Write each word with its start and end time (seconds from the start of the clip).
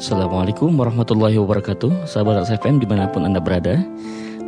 Assalamualaikum 0.00 0.80
warahmatullahi 0.80 1.36
wabarakatuh. 1.36 2.08
Sahabat 2.08 2.48
FM 2.48 2.80
di 2.80 2.88
mana 2.88 3.04
pun 3.12 3.20
Anda 3.20 3.36
berada 3.36 3.84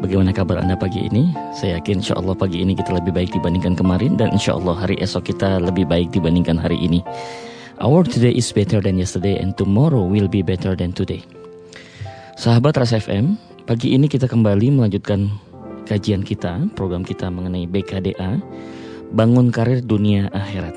Bagaimana 0.01 0.33
kabar 0.33 0.57
Anda 0.57 0.81
pagi 0.81 1.05
ini? 1.05 1.29
Saya 1.53 1.77
yakin 1.77 2.01
insya 2.01 2.17
Allah 2.17 2.33
pagi 2.33 2.65
ini 2.65 2.73
kita 2.73 2.89
lebih 2.97 3.13
baik 3.13 3.37
dibandingkan 3.37 3.77
kemarin 3.77 4.17
Dan 4.17 4.33
insya 4.33 4.57
Allah 4.57 4.73
hari 4.73 4.97
esok 5.05 5.29
kita 5.29 5.61
lebih 5.61 5.85
baik 5.85 6.09
dibandingkan 6.09 6.57
hari 6.57 6.81
ini. 6.81 7.05
Our 7.85 8.01
today 8.01 8.33
is 8.33 8.49
better 8.49 8.81
than 8.81 8.97
yesterday 8.97 9.37
And 9.45 9.53
tomorrow 9.53 10.09
will 10.09 10.25
be 10.25 10.41
better 10.41 10.73
than 10.73 10.97
today. 10.97 11.21
Sahabat 12.41 12.81
Ras 12.81 12.97
FM 12.97 13.37
Pagi 13.69 13.93
ini 13.93 14.09
kita 14.09 14.33
kembali 14.33 14.73
melanjutkan 14.73 15.29
kajian 15.85 16.25
kita 16.25 16.65
Program 16.73 17.05
kita 17.05 17.29
mengenai 17.29 17.69
BKDA 17.69 18.41
Bangun 19.13 19.53
Karir 19.53 19.85
Dunia 19.85 20.33
Akhirat. 20.33 20.73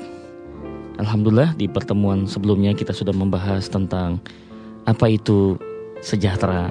Alhamdulillah 1.00 1.56
di 1.56 1.64
pertemuan 1.64 2.28
sebelumnya 2.28 2.76
kita 2.76 2.92
sudah 2.92 3.16
membahas 3.16 3.72
tentang 3.72 4.20
apa 4.86 5.06
itu 5.10 5.58
sejahtera 6.00 6.70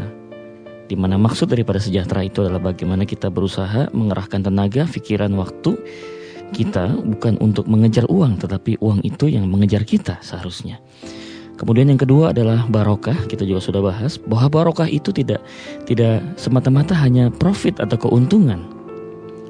di 0.86 0.94
mana 0.94 1.18
maksud 1.18 1.50
daripada 1.50 1.82
sejahtera 1.82 2.26
itu 2.26 2.46
adalah 2.46 2.72
bagaimana 2.72 3.10
kita 3.10 3.34
berusaha 3.34 3.90
mengerahkan 3.90 4.46
tenaga, 4.46 4.86
pikiran, 4.86 5.34
waktu 5.34 5.78
kita 6.54 6.94
bukan 7.02 7.42
untuk 7.42 7.66
mengejar 7.66 8.06
uang 8.06 8.38
tetapi 8.38 8.78
uang 8.78 9.02
itu 9.02 9.28
yang 9.34 9.50
mengejar 9.50 9.82
kita 9.82 10.22
seharusnya. 10.22 10.78
Kemudian 11.56 11.88
yang 11.88 11.98
kedua 11.98 12.36
adalah 12.36 12.68
barokah. 12.68 13.16
Kita 13.32 13.48
juga 13.48 13.64
sudah 13.64 13.82
bahas 13.82 14.20
bahwa 14.20 14.62
barokah 14.62 14.92
itu 14.92 15.16
tidak 15.16 15.40
tidak 15.88 16.20
semata-mata 16.36 16.92
hanya 17.00 17.32
profit 17.32 17.80
atau 17.80 17.96
keuntungan. 17.96 18.60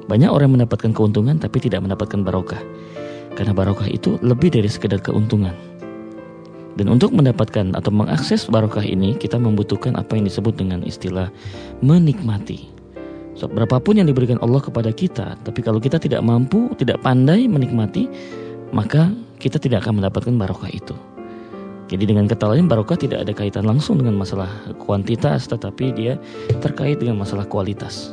Banyak 0.06 0.30
orang 0.30 0.54
mendapatkan 0.54 0.94
keuntungan 0.94 1.36
tapi 1.42 1.58
tidak 1.58 1.82
mendapatkan 1.82 2.22
barokah. 2.22 2.62
Karena 3.34 3.52
barokah 3.52 3.90
itu 3.90 4.16
lebih 4.22 4.54
dari 4.54 4.70
sekedar 4.70 5.02
keuntungan. 5.02 5.52
Dan 6.76 6.92
untuk 6.92 7.16
mendapatkan 7.16 7.72
atau 7.72 7.88
mengakses 7.88 8.44
barokah 8.52 8.84
ini, 8.84 9.16
kita 9.16 9.40
membutuhkan 9.40 9.96
apa 9.96 10.12
yang 10.20 10.28
disebut 10.28 10.60
dengan 10.60 10.84
istilah 10.84 11.32
menikmati. 11.80 12.68
So, 13.36 13.48
berapapun 13.48 14.00
yang 14.00 14.08
diberikan 14.08 14.36
Allah 14.44 14.60
kepada 14.60 14.92
kita, 14.92 15.40
tapi 15.40 15.60
kalau 15.64 15.80
kita 15.80 15.96
tidak 15.96 16.20
mampu, 16.20 16.72
tidak 16.76 17.00
pandai 17.00 17.48
menikmati, 17.48 18.08
maka 18.72 19.12
kita 19.40 19.56
tidak 19.60 19.84
akan 19.84 20.04
mendapatkan 20.04 20.32
barokah 20.36 20.72
itu. 20.72 20.96
Jadi 21.86 22.02
dengan 22.02 22.26
kata 22.26 22.50
lain 22.50 22.66
barokah 22.66 22.98
tidak 22.98 23.22
ada 23.22 23.32
kaitan 23.32 23.62
langsung 23.62 24.02
dengan 24.02 24.18
masalah 24.18 24.50
kuantitas, 24.82 25.46
tetapi 25.46 25.94
dia 25.94 26.18
terkait 26.58 26.98
dengan 26.98 27.22
masalah 27.22 27.46
kualitas. 27.46 28.10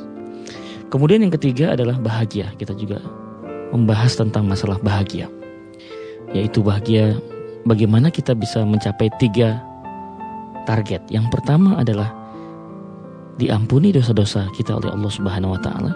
Kemudian 0.93 1.25
yang 1.25 1.33
ketiga 1.33 1.73
adalah 1.73 1.97
bahagia. 1.97 2.53
Kita 2.53 2.77
juga 2.77 3.01
membahas 3.73 4.13
tentang 4.13 4.45
masalah 4.45 4.77
bahagia. 4.77 5.25
Yaitu 6.37 6.61
bahagia 6.61 7.17
bagaimana 7.67 8.11
kita 8.11 8.35
bisa 8.35 8.63
mencapai 8.63 9.11
tiga 9.19 9.59
target. 10.63 11.03
Yang 11.11 11.27
pertama 11.31 11.79
adalah 11.79 12.11
diampuni 13.35 13.91
dosa-dosa 13.91 14.47
kita 14.55 14.77
oleh 14.77 14.91
Allah 14.91 15.11
Subhanahu 15.11 15.55
wa 15.55 15.61
taala. 15.61 15.91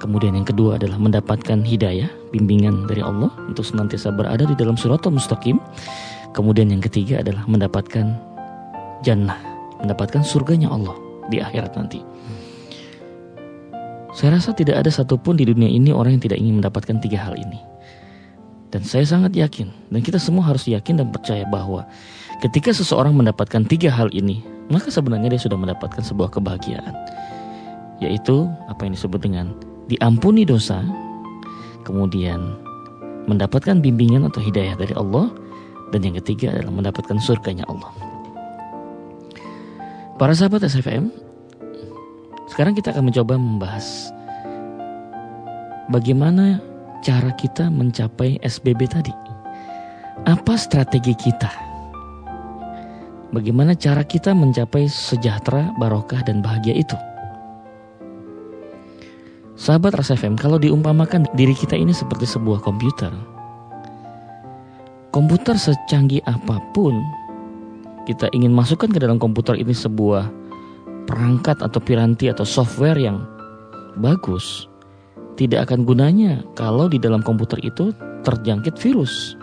Kemudian 0.00 0.32
yang 0.32 0.48
kedua 0.48 0.80
adalah 0.80 0.96
mendapatkan 0.96 1.60
hidayah, 1.60 2.08
bimbingan 2.32 2.88
dari 2.88 3.04
Allah 3.04 3.28
untuk 3.44 3.68
senantiasa 3.68 4.08
berada 4.16 4.48
di 4.48 4.56
dalam 4.56 4.74
surat 4.80 5.04
mustaqim. 5.04 5.60
Kemudian 6.32 6.72
yang 6.72 6.80
ketiga 6.80 7.20
adalah 7.20 7.44
mendapatkan 7.44 8.16
jannah, 9.04 9.36
mendapatkan 9.84 10.24
surganya 10.24 10.72
Allah 10.72 10.96
di 11.28 11.36
akhirat 11.42 11.76
nanti. 11.76 12.00
Saya 14.16 14.40
rasa 14.40 14.56
tidak 14.56 14.80
ada 14.80 14.90
satupun 14.90 15.36
di 15.36 15.46
dunia 15.46 15.68
ini 15.68 15.92
orang 15.92 16.16
yang 16.18 16.24
tidak 16.24 16.38
ingin 16.40 16.64
mendapatkan 16.64 16.96
tiga 16.98 17.20
hal 17.20 17.36
ini. 17.36 17.69
Dan 18.70 18.86
saya 18.86 19.02
sangat 19.02 19.34
yakin, 19.34 19.66
dan 19.90 20.00
kita 20.00 20.22
semua 20.22 20.46
harus 20.46 20.62
yakin 20.70 21.02
dan 21.02 21.10
percaya 21.10 21.42
bahwa 21.50 21.82
ketika 22.38 22.70
seseorang 22.70 23.18
mendapatkan 23.18 23.66
tiga 23.66 23.90
hal 23.90 24.06
ini, 24.14 24.46
maka 24.70 24.94
sebenarnya 24.94 25.34
dia 25.34 25.42
sudah 25.42 25.58
mendapatkan 25.58 25.98
sebuah 26.06 26.30
kebahagiaan. 26.30 26.94
Yaitu 27.98 28.46
apa 28.70 28.86
yang 28.86 28.94
disebut 28.94 29.20
dengan 29.26 29.50
diampuni 29.90 30.46
dosa, 30.46 30.86
kemudian 31.82 32.38
mendapatkan 33.26 33.82
bimbingan 33.82 34.30
atau 34.30 34.38
hidayah 34.38 34.78
dari 34.78 34.94
Allah, 34.94 35.34
dan 35.90 36.06
yang 36.06 36.14
ketiga 36.22 36.54
adalah 36.54 36.70
mendapatkan 36.70 37.18
surganya 37.18 37.66
Allah. 37.66 37.90
Para 40.14 40.30
sahabat 40.30 40.62
SFM, 40.62 41.10
sekarang 42.54 42.78
kita 42.78 42.94
akan 42.94 43.10
mencoba 43.10 43.34
membahas 43.34 44.14
bagaimana 45.90 46.62
cara 47.00 47.32
kita 47.32 47.72
mencapai 47.72 48.36
SBB 48.44 48.84
tadi? 48.88 49.12
Apa 50.28 50.56
strategi 50.60 51.16
kita? 51.16 51.48
Bagaimana 53.32 53.72
cara 53.72 54.04
kita 54.04 54.36
mencapai 54.36 54.84
sejahtera, 54.90 55.72
barokah, 55.80 56.20
dan 56.26 56.44
bahagia 56.44 56.76
itu? 56.76 56.98
Sahabat 59.56 59.96
Rasa 59.96 60.16
FM, 60.16 60.40
kalau 60.40 60.56
diumpamakan 60.56 61.28
diri 61.36 61.52
kita 61.52 61.76
ini 61.76 61.92
seperti 61.92 62.24
sebuah 62.24 62.64
komputer, 62.64 63.12
komputer 65.12 65.56
secanggih 65.56 66.24
apa 66.24 66.56
pun, 66.72 66.96
kita 68.08 68.32
ingin 68.32 68.52
masukkan 68.56 68.88
ke 68.88 68.98
dalam 69.00 69.20
komputer 69.20 69.56
ini 69.56 69.76
sebuah 69.76 70.32
perangkat 71.04 71.60
atau 71.60 71.80
piranti 71.80 72.32
atau 72.32 72.42
software 72.42 72.96
yang 72.96 73.20
bagus, 74.00 74.69
tidak 75.34 75.70
akan 75.70 75.86
gunanya 75.86 76.42
kalau 76.58 76.90
di 76.90 76.98
dalam 76.98 77.22
komputer 77.22 77.58
itu 77.62 77.94
terjangkit 78.22 78.76
virus. 78.78 79.36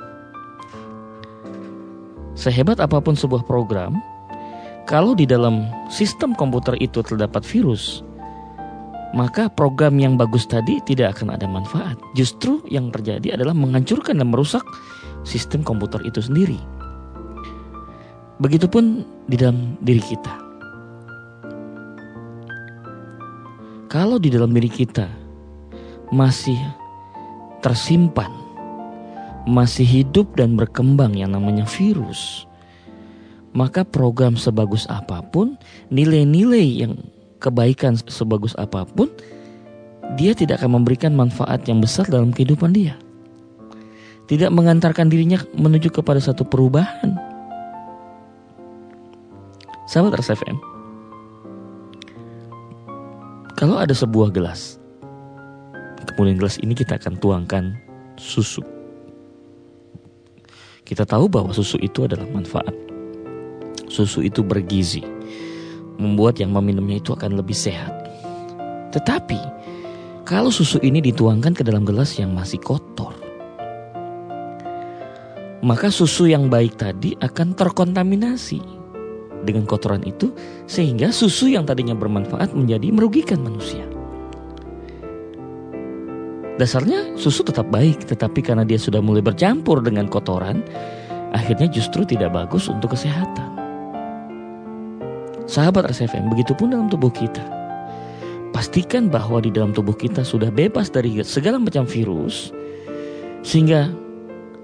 Sehebat 2.37 2.77
apa 2.77 3.01
pun 3.01 3.17
sebuah 3.17 3.43
program, 3.49 3.97
kalau 4.85 5.17
di 5.17 5.25
dalam 5.25 5.67
sistem 5.89 6.37
komputer 6.37 6.77
itu 6.77 7.01
terdapat 7.01 7.41
virus, 7.43 8.05
maka 9.17 9.49
program 9.49 9.97
yang 9.97 10.15
bagus 10.15 10.45
tadi 10.45 10.77
tidak 10.85 11.17
akan 11.17 11.33
ada 11.33 11.49
manfaat. 11.49 11.97
Justru 12.13 12.61
yang 12.69 12.93
terjadi 12.93 13.35
adalah 13.39 13.57
menghancurkan 13.57 14.21
dan 14.21 14.29
merusak 14.29 14.63
sistem 15.25 15.65
komputer 15.65 15.99
itu 16.05 16.21
sendiri. 16.21 16.61
Begitupun 18.37 19.01
di 19.25 19.35
dalam 19.35 19.75
diri 19.81 20.03
kita. 20.03 20.33
Kalau 23.87 24.21
di 24.21 24.29
dalam 24.29 24.53
diri 24.53 24.69
kita 24.69 25.26
masih 26.11 26.57
tersimpan, 27.59 28.31
masih 29.47 29.83
hidup 29.83 30.35
dan 30.39 30.55
berkembang 30.55 31.15
yang 31.15 31.33
namanya 31.33 31.67
virus, 31.67 32.47
maka 33.57 33.81
program 33.81 34.37
sebagus 34.37 34.85
apa 34.87 35.23
pun, 35.23 35.57
nilai-nilai 35.89 36.85
yang 36.85 36.93
kebaikan 37.41 37.97
sebagus 38.07 38.53
apa 38.59 38.85
pun, 38.85 39.09
dia 40.15 40.31
tidak 40.37 40.63
akan 40.63 40.81
memberikan 40.81 41.11
manfaat 41.17 41.65
yang 41.67 41.83
besar 41.83 42.07
dalam 42.07 42.31
kehidupan 42.31 42.71
dia. 42.71 42.95
Tidak 44.27 44.51
mengantarkan 44.51 45.07
dirinya 45.07 45.39
menuju 45.55 45.87
kepada 45.89 46.19
satu 46.19 46.43
perubahan. 46.43 47.15
Sahabat 49.87 50.19
RSFM, 50.19 50.59
kalau 53.55 53.79
ada 53.79 53.95
sebuah 53.95 54.35
gelas 54.35 54.75
Kemudian 56.07 56.39
gelas 56.39 56.57
ini 56.63 56.73
kita 56.73 56.95
akan 56.95 57.19
tuangkan 57.19 57.75
susu. 58.15 58.63
Kita 60.87 61.03
tahu 61.03 61.27
bahwa 61.27 61.51
susu 61.51 61.75
itu 61.83 62.07
adalah 62.07 62.23
manfaat. 62.31 62.71
Susu 63.91 64.23
itu 64.23 64.39
bergizi, 64.39 65.03
membuat 65.99 66.39
yang 66.39 66.55
meminumnya 66.55 67.03
itu 67.03 67.11
akan 67.11 67.35
lebih 67.35 67.55
sehat. 67.55 67.91
Tetapi, 68.95 69.39
kalau 70.23 70.47
susu 70.47 70.79
ini 70.79 71.03
dituangkan 71.03 71.51
ke 71.55 71.63
dalam 71.63 71.83
gelas 71.83 72.15
yang 72.15 72.31
masih 72.31 72.59
kotor, 72.63 73.11
maka 75.59 75.91
susu 75.91 76.31
yang 76.31 76.47
baik 76.47 76.79
tadi 76.79 77.19
akan 77.19 77.51
terkontaminasi 77.51 78.63
dengan 79.43 79.67
kotoran 79.67 80.03
itu, 80.07 80.31
sehingga 80.71 81.11
susu 81.11 81.51
yang 81.51 81.67
tadinya 81.67 81.95
bermanfaat 81.95 82.55
menjadi 82.55 82.91
merugikan 82.95 83.43
manusia. 83.43 83.96
Dasarnya 86.57 87.13
susu 87.13 87.45
tetap 87.45 87.69
baik, 87.69 88.09
tetapi 88.09 88.41
karena 88.41 88.65
dia 88.65 88.81
sudah 88.81 88.97
mulai 88.97 89.21
bercampur 89.21 89.77
dengan 89.85 90.09
kotoran, 90.09 90.65
akhirnya 91.29 91.69
justru 91.69 92.01
tidak 92.01 92.33
bagus 92.33 92.65
untuk 92.65 92.97
kesehatan. 92.97 93.53
Sahabat 95.45 95.93
RSFM, 95.93 96.33
begitupun 96.33 96.73
dalam 96.73 96.89
tubuh 96.89 97.13
kita. 97.13 97.45
Pastikan 98.49 99.05
bahwa 99.05 99.37
di 99.37 99.53
dalam 99.53 99.69
tubuh 99.69 99.93
kita 99.93 100.25
sudah 100.25 100.49
bebas 100.49 100.89
dari 100.89 101.21
segala 101.21 101.61
macam 101.61 101.85
virus, 101.85 102.49
sehingga 103.45 103.93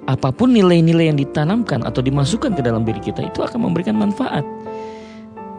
apa 0.09 0.33
pun 0.33 0.49
nilai-nilai 0.49 1.13
yang 1.13 1.19
ditanamkan 1.21 1.85
atau 1.85 2.01
dimasukkan 2.01 2.57
ke 2.57 2.61
dalam 2.65 2.83
diri 2.83 2.99
kita 3.05 3.21
itu 3.21 3.45
akan 3.45 3.69
memberikan 3.69 3.93
manfaat, 3.93 4.41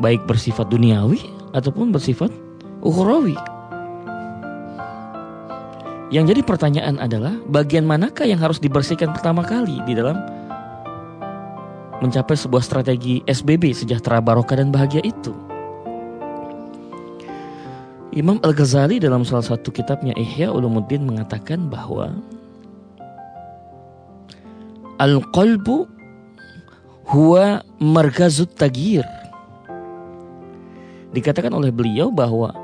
baik 0.03 0.27
bersifat 0.27 0.67
duniawi 0.67 1.23
ataupun 1.55 1.95
bersifat 1.95 2.35
ukhrawi. 2.83 3.54
Yang 6.15 6.31
jadi 6.31 6.41
pertanyaan 6.47 7.03
adalah 7.03 7.35
bagian 7.51 7.83
manakah 7.83 8.23
yang 8.23 8.39
harus 8.39 8.63
dibersihkan 8.63 9.11
pertama 9.11 9.43
kali 9.43 9.83
di 9.83 9.99
dalam 9.99 10.15
mencapai 11.99 12.39
sebuah 12.39 12.63
strategi 12.63 13.19
SBB 13.27 13.75
sejahtera 13.75 14.23
barokah 14.23 14.63
dan 14.63 14.71
bahagia 14.71 15.03
itu. 15.03 15.35
Imam 18.15 18.39
Al-Ghazali 18.47 19.03
dalam 19.03 19.27
salah 19.27 19.43
satu 19.43 19.75
kitabnya 19.75 20.15
Ihya 20.15 20.55
Ulumuddin 20.55 21.03
mengatakan 21.03 21.67
bahwa 21.67 22.15
Al-qalbu 25.03 25.91
huwa 27.11 27.67
markazut 27.83 28.55
tagir. 28.55 29.03
Dikatakan 31.11 31.51
oleh 31.51 31.75
beliau 31.75 32.15
bahwa 32.15 32.55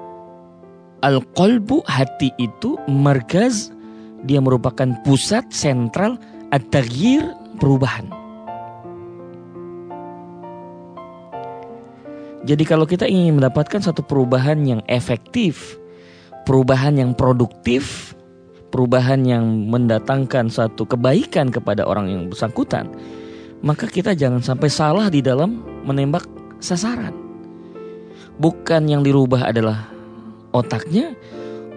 Al-qalbu 1.00 1.80
hati 1.88 2.28
itu 2.36 2.76
markaz 2.84 3.72
dia 4.28 4.36
merupakan 4.36 4.92
pusat 5.00 5.48
sentral 5.48 6.20
at-taghyir 6.52 7.24
perubahan. 7.56 8.04
Jadi 12.44 12.64
kalau 12.68 12.84
kita 12.84 13.08
ingin 13.08 13.40
mendapatkan 13.40 13.80
satu 13.80 14.04
perubahan 14.04 14.60
yang 14.64 14.80
efektif, 14.92 15.80
perubahan 16.44 16.96
yang 16.96 17.16
produktif, 17.16 18.12
perubahan 18.68 19.24
yang 19.24 19.44
mendatangkan 19.72 20.52
satu 20.52 20.84
kebaikan 20.84 21.48
kepada 21.48 21.84
orang 21.84 22.12
yang 22.12 22.22
bersangkutan, 22.28 22.88
maka 23.64 23.88
kita 23.88 24.12
jangan 24.12 24.40
sampai 24.44 24.68
salah 24.68 25.08
di 25.08 25.24
dalam 25.24 25.64
menembak 25.84 26.24
sasaran. 26.60 27.12
Bukan 28.40 28.88
yang 28.88 29.04
dirubah 29.04 29.52
adalah 29.52 29.99
otaknya, 30.52 31.14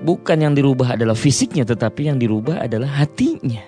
bukan 0.03 0.37
yang 0.37 0.53
dirubah 0.53 0.99
adalah 0.99 1.15
fisiknya, 1.15 1.63
tetapi 1.63 2.11
yang 2.11 2.19
dirubah 2.19 2.61
adalah 2.61 2.89
hatinya. 3.01 3.63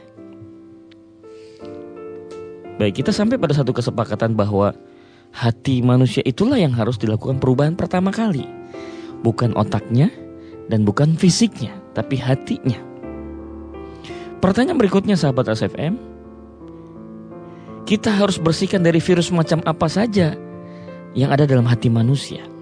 Baik, 2.76 3.02
kita 3.02 3.16
sampai 3.16 3.40
pada 3.40 3.56
satu 3.56 3.72
kesepakatan 3.72 4.36
bahwa 4.36 4.76
hati 5.32 5.80
manusia 5.80 6.20
itulah 6.28 6.60
yang 6.60 6.76
harus 6.76 7.00
dilakukan 7.00 7.40
perubahan 7.40 7.80
pertama 7.80 8.12
kali. 8.12 8.44
Bukan 9.24 9.56
otaknya 9.56 10.12
dan 10.68 10.84
bukan 10.84 11.16
fisiknya, 11.16 11.72
tapi 11.96 12.20
hatinya. 12.20 12.78
Pertanyaan 14.44 14.78
berikutnya 14.78 15.16
sahabat 15.16 15.50
SFM. 15.56 15.96
Kita 17.86 18.12
harus 18.12 18.42
bersihkan 18.42 18.82
dari 18.82 18.98
virus 19.00 19.30
macam 19.30 19.62
apa 19.64 19.88
saja 19.88 20.36
yang 21.16 21.30
ada 21.32 21.48
dalam 21.48 21.64
hati 21.66 21.88
manusia. 21.88 22.55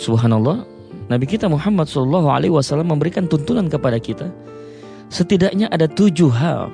Subhanallah, 0.00 0.64
Nabi 1.12 1.28
kita 1.28 1.44
Muhammad 1.44 1.84
SAW 1.84 2.80
memberikan 2.80 3.28
tuntunan 3.28 3.68
kepada 3.68 4.00
kita 4.00 4.32
setidaknya 5.12 5.68
ada 5.68 5.84
tujuh 5.84 6.32
hal 6.32 6.72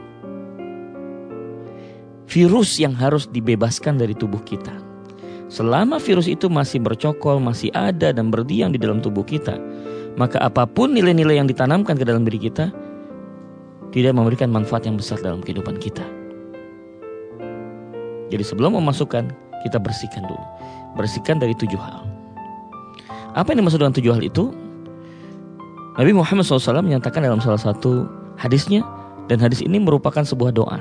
virus 2.30 2.78
yang 2.78 2.94
harus 2.94 3.26
dibebaskan 3.26 3.98
dari 3.98 4.14
tubuh 4.14 4.38
kita. 4.46 4.70
Selama 5.50 5.98
virus 5.98 6.30
itu 6.30 6.46
masih 6.46 6.78
bercokol, 6.78 7.42
masih 7.42 7.74
ada 7.74 8.14
dan 8.14 8.30
berdiam 8.30 8.70
di 8.70 8.78
dalam 8.78 9.02
tubuh 9.02 9.26
kita, 9.26 9.58
maka 10.14 10.38
apa 10.38 10.62
pun 10.62 10.94
nilai-nilai 10.94 11.38
yang 11.42 11.50
ditanamkan 11.50 11.98
ke 11.98 12.06
dalam 12.06 12.22
diri 12.22 12.46
kita 12.46 12.70
tidak 13.90 14.12
memberikan 14.14 14.54
manfaat 14.54 14.86
yang 14.86 14.98
besar 14.98 15.18
dalam 15.18 15.42
kehidupan 15.42 15.78
kita. 15.82 16.02
Jadi 18.26 18.42
sebelum 18.42 18.74
memasukkan, 18.78 19.30
kita 19.62 19.78
bersihkan 19.78 20.26
dulu. 20.26 20.42
Bersihkan 20.98 21.38
dari 21.38 21.54
tujuh 21.54 21.78
hal. 21.78 22.15
Apa 23.36 23.52
yang 23.52 23.60
dimaksud 23.60 23.84
dengan 23.84 23.92
tujuh 23.92 24.12
hal 24.16 24.24
itu? 24.24 24.48
Nabi 26.00 26.12
Muhammad 26.16 26.48
SAW 26.48 26.80
menyatakan 26.80 27.20
dalam 27.20 27.40
salah 27.44 27.60
satu 27.60 28.08
hadisnya 28.40 28.80
dan 29.28 29.40
hadis 29.40 29.60
ini 29.60 29.76
merupakan 29.76 30.24
sebuah 30.24 30.56
doa. 30.56 30.80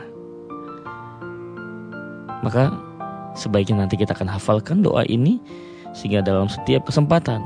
Maka 2.40 2.72
sebaiknya 3.36 3.84
nanti 3.84 4.00
kita 4.00 4.16
akan 4.16 4.32
hafalkan 4.32 4.80
doa 4.80 5.04
ini 5.08 5.40
sehingga 5.92 6.24
dalam 6.24 6.48
setiap 6.48 6.88
kesempatan 6.88 7.44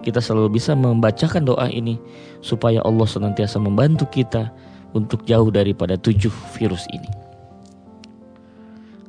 kita 0.00 0.20
selalu 0.20 0.56
bisa 0.60 0.72
membacakan 0.72 1.44
doa 1.44 1.68
ini 1.68 2.00
supaya 2.40 2.80
Allah 2.84 3.04
senantiasa 3.04 3.60
membantu 3.60 4.08
kita 4.08 4.52
untuk 4.96 5.24
jauh 5.28 5.48
daripada 5.52 5.96
tujuh 5.96 6.32
virus 6.56 6.88
ini. 6.92 7.08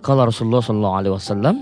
Kalau 0.03 0.27
Rasulullah 0.27 0.63
Shallallahu 0.63 0.97
Alaihi 0.97 1.13
Wasallam, 1.13 1.55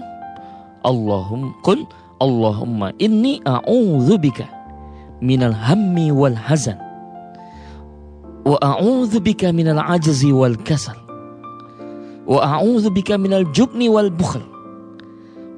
Allahum 0.82 1.54
kul 1.62 1.86
Allahumma 2.20 2.92
inni 3.00 3.40
a'udzubika 3.48 4.48
minal 5.24 5.56
hammi 5.56 6.12
wal 6.12 6.36
hazan 6.36 6.80
wa 8.48 8.58
a'udzu 8.60 9.20
bika 9.20 9.52
minal 9.52 9.80
ajzi 9.80 10.32
wal 10.32 10.56
kasal 10.64 10.96
wa 12.28 12.40
a'udzu 12.60 12.90
bika 12.92 13.20
minal 13.20 13.44
jubni 13.52 13.92
wal 13.92 14.10
bukhl 14.10 14.42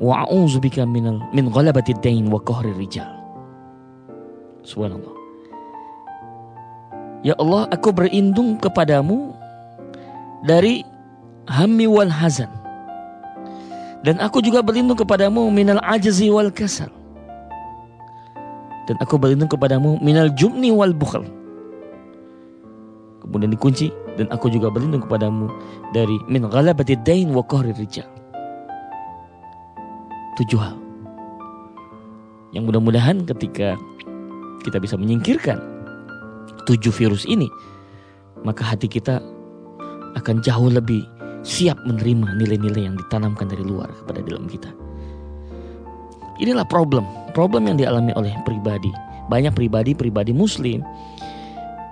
wa 0.02 0.26
a'udzu 0.26 0.58
bika 0.62 0.86
minal 0.86 1.22
min 1.32 1.50
ghalabati 1.54 1.94
dain 2.02 2.26
wa 2.34 2.42
qahri 2.42 2.74
rijal. 2.74 3.08
Subhanallah. 4.66 5.14
Ya 7.22 7.38
Allah 7.38 7.70
aku 7.70 7.94
berlindung 7.94 8.58
kepadamu 8.58 9.38
dari 10.42 10.82
hammi 11.46 11.86
wal 11.86 12.10
hazan 12.10 12.50
dan 14.02 14.18
aku 14.18 14.42
juga 14.42 14.66
berlindung 14.66 14.98
kepadamu 14.98 15.50
minal 15.54 15.82
ajzi 15.86 16.30
wal 16.34 16.50
kasal 16.50 16.90
dan 18.90 18.96
aku 18.98 19.16
berlindung 19.22 19.50
kepadamu 19.50 20.02
minal 20.02 20.30
jubni 20.34 20.74
wal 20.74 20.94
bukhl 20.94 21.26
kemudian 23.22 23.54
dikunci 23.54 23.94
dan 24.20 24.28
aku 24.34 24.52
juga 24.52 24.68
berlindung 24.68 25.04
kepadamu 25.06 25.48
dari 25.96 26.20
min 26.28 26.44
ghalabati 26.44 27.00
dain 27.02 27.32
wa 27.32 27.44
qahri 27.46 27.72
rijal. 27.76 28.08
Tujuh 30.40 30.60
hal. 30.60 30.76
Yang 32.52 32.64
mudah-mudahan 32.72 33.24
ketika 33.24 33.80
kita 34.68 34.78
bisa 34.78 35.00
menyingkirkan 35.00 35.60
tujuh 36.68 36.92
virus 36.92 37.24
ini, 37.24 37.48
maka 38.44 38.68
hati 38.68 38.92
kita 38.92 39.24
akan 40.20 40.44
jauh 40.44 40.68
lebih 40.68 41.02
siap 41.42 41.78
menerima 41.86 42.38
nilai-nilai 42.38 42.90
yang 42.92 42.96
ditanamkan 42.98 43.50
dari 43.50 43.66
luar 43.66 43.90
kepada 44.04 44.22
dalam 44.26 44.46
kita. 44.46 44.70
Inilah 46.42 46.66
problem, 46.66 47.06
problem 47.38 47.70
yang 47.70 47.78
dialami 47.78 48.14
oleh 48.18 48.34
pribadi. 48.46 48.90
Banyak 49.30 49.54
pribadi-pribadi 49.56 50.34
muslim 50.36 50.82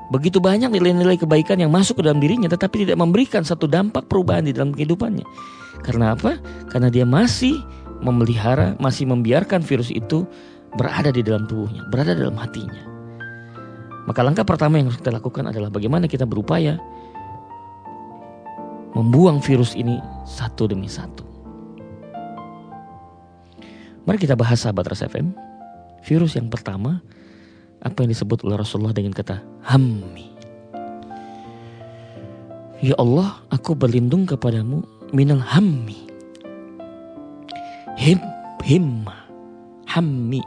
Begitu 0.10 0.42
banyak 0.42 0.74
nilai-nilai 0.74 1.22
kebaikan 1.22 1.62
yang 1.62 1.70
masuk 1.70 2.02
ke 2.02 2.04
dalam 2.06 2.18
dirinya 2.18 2.50
tetapi 2.50 2.82
tidak 2.86 2.98
memberikan 2.98 3.46
satu 3.46 3.70
dampak 3.70 4.10
perubahan 4.10 4.50
di 4.50 4.54
dalam 4.58 4.74
kehidupannya. 4.74 5.22
Karena 5.86 6.18
apa? 6.18 6.42
Karena 6.66 6.90
dia 6.90 7.06
masih 7.06 7.62
memelihara, 8.02 8.74
masih 8.82 9.06
membiarkan 9.06 9.62
virus 9.62 9.94
itu 9.94 10.26
berada 10.74 11.14
di 11.14 11.22
dalam 11.22 11.46
tubuhnya, 11.46 11.86
berada 11.94 12.18
dalam 12.18 12.34
hatinya. 12.42 12.82
Maka 14.10 14.26
langkah 14.26 14.42
pertama 14.42 14.82
yang 14.82 14.90
harus 14.90 14.98
kita 14.98 15.14
lakukan 15.14 15.46
adalah 15.46 15.70
bagaimana 15.70 16.10
kita 16.10 16.26
berupaya 16.26 16.82
membuang 18.98 19.42
virus 19.44 19.78
ini 19.78 20.02
satu 20.26 20.70
demi 20.70 20.90
satu. 20.90 21.26
Mari 24.10 24.18
kita 24.18 24.34
bahas 24.34 24.66
sahabat 24.66 24.90
Ras 24.90 25.06
FM. 25.06 25.36
Virus 26.02 26.34
yang 26.40 26.50
pertama 26.50 27.04
apa 27.80 28.02
yang 28.02 28.10
disebut 28.10 28.42
oleh 28.48 28.58
Rasulullah 28.58 28.96
dengan 28.96 29.14
kata 29.14 29.44
hammi. 29.68 30.34
Ya 32.80 32.96
Allah, 32.96 33.44
aku 33.52 33.76
berlindung 33.76 34.24
kepadamu 34.24 34.82
minal 35.12 35.44
hammi. 35.44 36.08
Him, 38.00 38.24
himma, 38.64 39.28
hammi. 39.84 40.40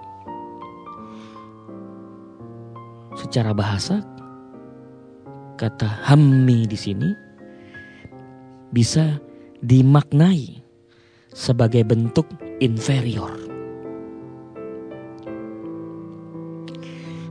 Secara 3.20 3.52
bahasa, 3.52 4.00
kata 5.60 5.84
hammi 6.08 6.64
di 6.64 6.74
sini 6.74 7.12
bisa 8.72 9.20
dimaknai 9.60 10.64
sebagai 11.30 11.84
bentuk 11.84 12.26
inferior. 12.58 13.36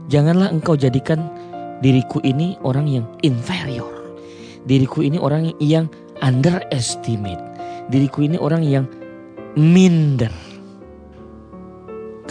Janganlah 0.06 0.54
engkau 0.54 0.78
jadikan 0.78 1.26
diriku 1.82 2.22
ini 2.22 2.54
orang 2.62 2.86
yang 2.86 3.06
inferior. 3.26 3.90
Diriku 4.62 5.02
ini 5.02 5.18
orang 5.18 5.50
yang 5.58 5.90
underestimate. 6.22 7.40
Diriku 7.90 8.22
ini 8.22 8.38
orang 8.38 8.62
yang 8.62 8.84
minder. 9.58 10.30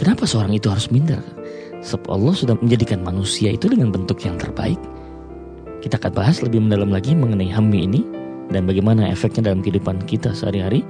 Kenapa 0.00 0.24
seorang 0.24 0.56
itu 0.56 0.72
harus 0.72 0.88
minder? 0.88 1.20
Sebab 1.82 2.08
Allah 2.14 2.34
sudah 2.38 2.54
menjadikan 2.56 3.02
manusia 3.02 3.52
itu 3.52 3.68
dengan 3.68 3.90
bentuk 3.90 4.22
yang 4.22 4.38
terbaik. 4.38 4.78
Kita 5.82 5.98
akan 5.98 6.12
bahas 6.14 6.38
lebih 6.40 6.62
mendalam 6.62 6.94
lagi 6.94 7.12
mengenai 7.12 7.50
hammi 7.50 7.90
ini 7.90 8.00
dan 8.52 8.68
bagaimana 8.68 9.08
efeknya 9.08 9.50
dalam 9.50 9.64
kehidupan 9.64 10.04
kita 10.04 10.36
sehari-hari 10.36 10.84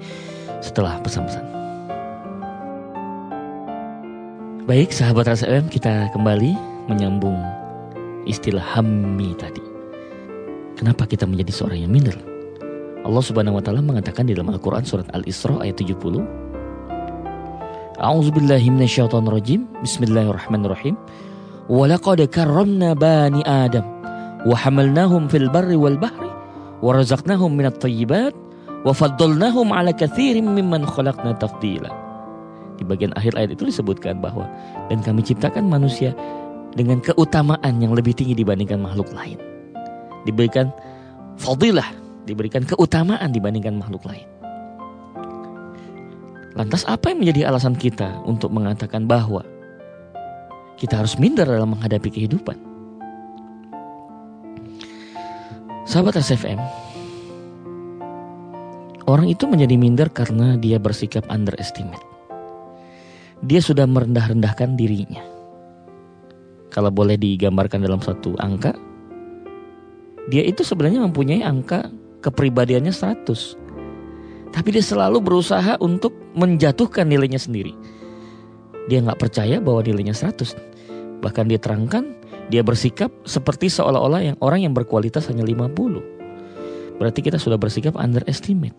setelah 0.59 0.99
pesan-pesan. 1.01 1.45
Baik 4.63 4.95
sahabat 4.95 5.27
Rasa 5.27 5.47
kita 5.71 6.15
kembali 6.15 6.55
menyambung 6.87 7.35
istilah 8.27 8.63
hammi 8.63 9.35
tadi. 9.35 9.63
Kenapa 10.79 11.07
kita 11.07 11.27
menjadi 11.27 11.51
seorang 11.51 11.87
yang 11.87 11.93
minder? 11.95 12.15
Allah 13.03 13.23
Subhanahu 13.23 13.59
wa 13.59 13.63
taala 13.63 13.83
mengatakan 13.83 14.31
di 14.31 14.35
dalam 14.35 14.55
Al-Qur'an 14.55 14.87
surat 14.87 15.07
Al-Isra 15.11 15.59
ayat 15.59 15.79
70 15.79 16.23
A'udzubillahi 17.99 18.67
minasyaitonirrajim 18.71 19.83
Bismillahirrahmanirrahim 19.83 20.95
Walaqad 21.67 22.23
karramna 22.31 22.95
bani 22.95 23.43
Adam 23.47 23.87
wa 24.43 24.59
hamalnahum 24.59 25.31
fil 25.31 25.47
barri 25.51 25.79
wal 25.79 25.95
bahri 25.99 26.32
wa 26.83 26.91
razaqnahum 26.99 27.55
minat 27.55 27.79
thayyibat 27.79 28.35
wa 28.83 28.91
ala 28.91 29.95
katsirin 29.95 30.45
mimman 30.45 30.83
khalaqna 30.83 31.39
tafdila. 31.39 31.89
Di 32.77 32.83
bagian 32.83 33.15
akhir 33.15 33.39
ayat 33.39 33.55
itu 33.55 33.71
disebutkan 33.71 34.19
bahwa 34.19 34.51
dan 34.91 34.99
kami 35.07 35.23
ciptakan 35.23 35.71
manusia 35.71 36.11
dengan 36.75 36.99
keutamaan 36.99 37.79
yang 37.79 37.95
lebih 37.95 38.11
tinggi 38.11 38.35
dibandingkan 38.35 38.83
makhluk 38.83 39.07
lain. 39.15 39.39
Diberikan 40.27 40.75
fadilah, 41.39 41.87
diberikan 42.27 42.67
keutamaan 42.67 43.31
dibandingkan 43.31 43.79
makhluk 43.79 44.03
lain. 44.03 44.27
Lantas 46.53 46.85
apa 46.85 47.15
yang 47.15 47.23
menjadi 47.23 47.49
alasan 47.49 47.79
kita 47.79 48.21
untuk 48.29 48.53
mengatakan 48.53 49.09
bahwa 49.09 49.41
kita 50.77 50.99
harus 51.01 51.17
minder 51.17 51.47
dalam 51.47 51.73
menghadapi 51.73 52.11
kehidupan? 52.13 52.72
Sahabat 55.83 56.15
SFM, 56.15 56.63
orang 59.11 59.27
itu 59.27 59.51
menjadi 59.51 59.75
minder 59.75 60.07
karena 60.15 60.55
dia 60.55 60.79
bersikap 60.79 61.27
underestimate. 61.27 61.99
Dia 63.43 63.59
sudah 63.59 63.91
merendah-rendahkan 63.91 64.79
dirinya. 64.79 65.27
Kalau 66.71 66.95
boleh 66.95 67.19
digambarkan 67.19 67.83
dalam 67.83 67.99
satu 67.99 68.39
angka, 68.39 68.79
dia 70.31 70.47
itu 70.47 70.63
sebenarnya 70.63 71.03
mempunyai 71.03 71.43
angka 71.43 71.91
kepribadiannya 72.23 72.95
100. 72.95 74.55
Tapi 74.55 74.69
dia 74.71 74.87
selalu 74.87 75.19
berusaha 75.19 75.83
untuk 75.83 76.15
menjatuhkan 76.39 77.11
nilainya 77.11 77.43
sendiri. 77.43 77.75
Dia 78.87 79.03
nggak 79.03 79.19
percaya 79.19 79.59
bahwa 79.59 79.83
nilainya 79.83 80.15
100. 80.15 80.55
Bahkan 81.19 81.51
dia 81.51 81.59
terangkan, 81.59 82.22
dia 82.49 82.65
bersikap 82.67 83.13
seperti 83.23 83.71
seolah-olah 83.71 84.21
yang 84.33 84.37
orang 84.43 84.67
yang 84.67 84.75
berkualitas 84.75 85.31
hanya 85.31 85.47
50. 85.47 86.99
Berarti 86.99 87.21
kita 87.23 87.39
sudah 87.39 87.59
bersikap 87.59 87.95
underestimate. 87.99 88.75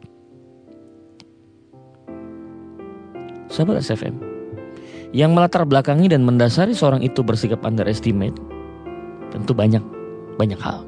Sahabat 3.54 3.86
SFM, 3.86 4.18
yang 5.14 5.38
melatar 5.38 5.62
belakangi 5.62 6.10
dan 6.10 6.26
mendasari 6.26 6.74
seorang 6.74 7.06
itu 7.06 7.22
bersikap 7.22 7.62
underestimate, 7.62 8.34
tentu 9.30 9.54
banyak, 9.54 9.84
banyak 10.42 10.58
hal. 10.58 10.82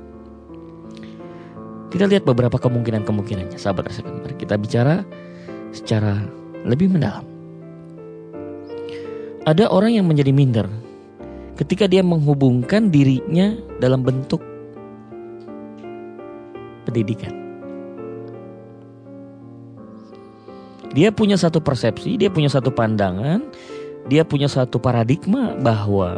Kita 1.94 2.10
lihat 2.10 2.25
beberapa 2.25 2.58
kemungkinan-kemungkinannya, 2.58 3.55
sahabat 3.55 3.88
SFM. 3.94 4.25
Mari 4.25 4.36
kita 4.36 4.58
bicara 4.58 5.05
secara 5.72 6.25
lebih 6.65 6.89
mendalam. 6.89 7.24
Ada 9.46 9.70
orang 9.70 9.94
yang 9.94 10.10
menjadi 10.10 10.34
minder 10.34 10.65
ketika 11.55 11.88
dia 11.88 12.03
menghubungkan 12.03 12.91
dirinya 12.91 13.55
dalam 13.79 14.03
bentuk 14.03 14.43
pendidikan. 16.88 17.33
Dia 20.95 21.12
punya 21.12 21.35
satu 21.35 21.59
persepsi, 21.59 22.15
dia 22.15 22.31
punya 22.31 22.47
satu 22.47 22.71
pandangan, 22.71 23.43
dia 24.07 24.24
punya 24.24 24.47
satu 24.47 24.79
paradigma 24.79 25.51
bahwa 25.59 26.15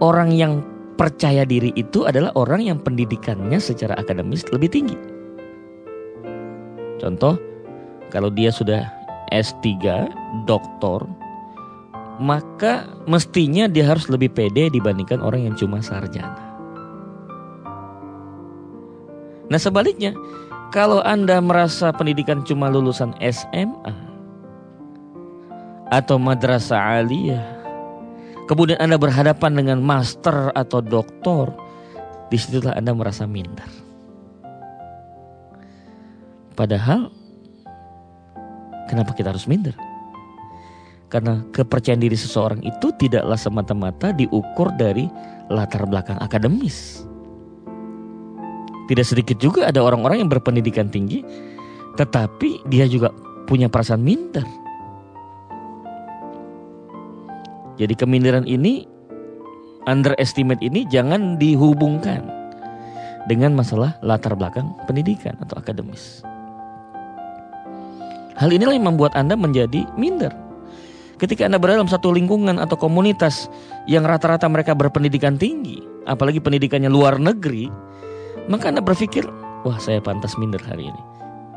orang 0.00 0.32
yang 0.32 0.64
percaya 0.96 1.44
diri 1.44 1.76
itu 1.76 2.08
adalah 2.08 2.32
orang 2.38 2.64
yang 2.64 2.78
pendidikannya 2.80 3.60
secara 3.60 4.00
akademis 4.00 4.48
lebih 4.48 4.72
tinggi. 4.72 4.96
Contoh, 7.02 7.36
kalau 8.08 8.30
dia 8.32 8.48
sudah 8.48 8.86
S3, 9.34 9.68
doktor, 10.46 11.04
maka 12.22 12.86
mestinya 13.10 13.66
dia 13.66 13.90
harus 13.90 14.06
lebih 14.06 14.30
pede 14.30 14.70
dibandingkan 14.70 15.18
orang 15.18 15.50
yang 15.50 15.58
cuma 15.58 15.82
sarjana. 15.82 16.54
Nah 19.50 19.58
sebaliknya, 19.58 20.14
kalau 20.70 21.02
Anda 21.02 21.42
merasa 21.42 21.90
pendidikan 21.90 22.46
cuma 22.46 22.70
lulusan 22.70 23.12
SMA 23.18 23.94
atau 25.90 26.16
madrasah 26.16 27.02
aliyah 27.02 27.62
kemudian 28.46 28.78
Anda 28.84 28.98
berhadapan 28.98 29.56
dengan 29.56 29.78
master 29.80 30.52
atau 30.52 30.84
doktor, 30.84 31.56
di 32.28 32.36
situlah 32.36 32.76
Anda 32.76 32.92
merasa 32.92 33.24
minder. 33.24 33.68
Padahal, 36.52 37.08
kenapa 38.92 39.16
kita 39.16 39.32
harus 39.32 39.48
minder? 39.48 39.72
Karena 41.12 41.44
kepercayaan 41.52 42.00
diri 42.00 42.16
seseorang 42.16 42.64
itu 42.64 42.88
tidaklah 42.96 43.36
semata-mata 43.36 44.16
diukur 44.16 44.72
dari 44.80 45.12
latar 45.52 45.84
belakang 45.84 46.16
akademis. 46.24 47.04
Tidak 48.88 49.04
sedikit 49.04 49.36
juga 49.36 49.68
ada 49.68 49.84
orang-orang 49.84 50.24
yang 50.24 50.30
berpendidikan 50.32 50.88
tinggi, 50.88 51.20
tetapi 52.00 52.64
dia 52.72 52.88
juga 52.88 53.12
punya 53.44 53.68
perasaan 53.68 54.00
minder 54.00 54.44
Jadi 57.80 57.98
keminderan 57.98 58.44
ini 58.44 58.84
underestimate 59.88 60.60
ini 60.60 60.84
jangan 60.86 61.40
dihubungkan 61.40 62.22
dengan 63.26 63.58
masalah 63.58 63.96
latar 64.04 64.38
belakang 64.38 64.70
pendidikan 64.84 65.34
atau 65.40 65.58
akademis. 65.58 66.22
Hal 68.36 68.54
inilah 68.54 68.74
yang 68.78 68.86
membuat 68.92 69.18
Anda 69.18 69.34
menjadi 69.34 69.82
minder. 69.98 70.30
Ketika 71.22 71.46
Anda 71.46 71.62
berada 71.62 71.78
dalam 71.78 71.86
satu 71.86 72.10
lingkungan 72.10 72.58
atau 72.58 72.74
komunitas 72.74 73.46
yang 73.86 74.02
rata-rata 74.02 74.50
mereka 74.50 74.74
berpendidikan 74.74 75.38
tinggi, 75.38 75.78
apalagi 76.02 76.42
pendidikannya 76.42 76.90
luar 76.90 77.22
negeri, 77.22 77.70
maka 78.50 78.74
Anda 78.74 78.82
berpikir, 78.82 79.22
wah 79.62 79.78
saya 79.78 80.02
pantas 80.02 80.34
minder 80.34 80.58
hari 80.66 80.90
ini. 80.90 81.02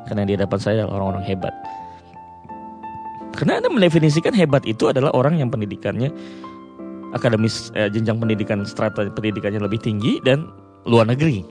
Karena 0.05 0.21
di 0.21 0.37
hadapan 0.37 0.59
saya 0.61 0.85
adalah 0.85 1.01
orang-orang 1.01 1.25
hebat. 1.25 1.53
Karena 3.33 3.57
Anda 3.57 3.73
mendefinisikan 3.73 4.37
hebat 4.37 4.69
itu 4.69 4.85
adalah 4.93 5.09
orang 5.17 5.41
yang 5.41 5.49
pendidikannya 5.49 6.13
akademis 7.17 7.73
eh, 7.73 7.89
jenjang 7.89 8.21
pendidikan 8.21 8.61
strata 8.69 9.09
pendidikannya 9.17 9.65
lebih 9.65 9.81
tinggi 9.81 10.21
dan 10.21 10.45
luar 10.85 11.09
negeri. 11.09 11.41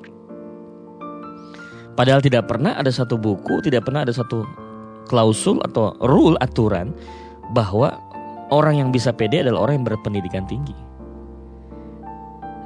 Padahal 1.98 2.22
tidak 2.22 2.46
pernah 2.46 2.78
ada 2.78 2.94
satu 2.94 3.18
buku, 3.18 3.58
tidak 3.58 3.90
pernah 3.90 4.06
ada 4.06 4.14
satu 4.14 4.46
klausul 5.10 5.58
atau 5.66 5.98
rule 5.98 6.38
aturan 6.38 6.94
bahwa 7.54 7.94
orang 8.50 8.82
yang 8.82 8.90
bisa 8.90 9.14
pede 9.14 9.46
adalah 9.46 9.70
orang 9.70 9.80
yang 9.80 9.86
berpendidikan 9.86 10.44
tinggi. 10.50 10.74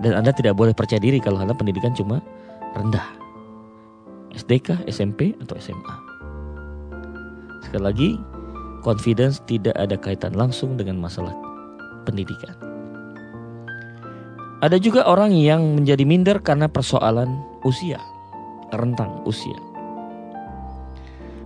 Dan 0.01 0.17
Anda 0.17 0.33
tidak 0.33 0.57
boleh 0.57 0.73
percaya 0.73 0.99
diri 0.99 1.21
kalau 1.21 1.39
Anda 1.39 1.53
pendidikan 1.53 1.93
cuma 1.93 2.25
rendah. 2.75 3.05
SDK, 4.33 4.89
SMP, 4.89 5.35
atau 5.43 5.59
SMA. 5.59 5.95
Sekali 7.67 7.83
lagi, 7.83 8.11
confidence 8.87 9.43
tidak 9.45 9.75
ada 9.75 9.99
kaitan 9.99 10.33
langsung 10.33 10.79
dengan 10.79 10.97
masalah 11.03 11.35
pendidikan. 12.07 12.55
Ada 14.59 14.79
juga 14.79 15.07
orang 15.07 15.35
yang 15.35 15.79
menjadi 15.79 16.03
minder 16.03 16.37
karena 16.43 16.67
persoalan 16.67 17.31
usia, 17.63 17.99
rentang 18.75 19.23
usia. 19.23 19.55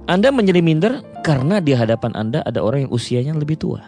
Anda 0.08 0.32
menjadi 0.32 0.60
minder 0.64 1.11
karena 1.22 1.62
di 1.62 1.72
hadapan 1.72 2.12
Anda 2.18 2.42
ada 2.42 2.60
orang 2.60 2.90
yang 2.90 2.92
usianya 2.92 3.32
lebih 3.38 3.56
tua. 3.56 3.80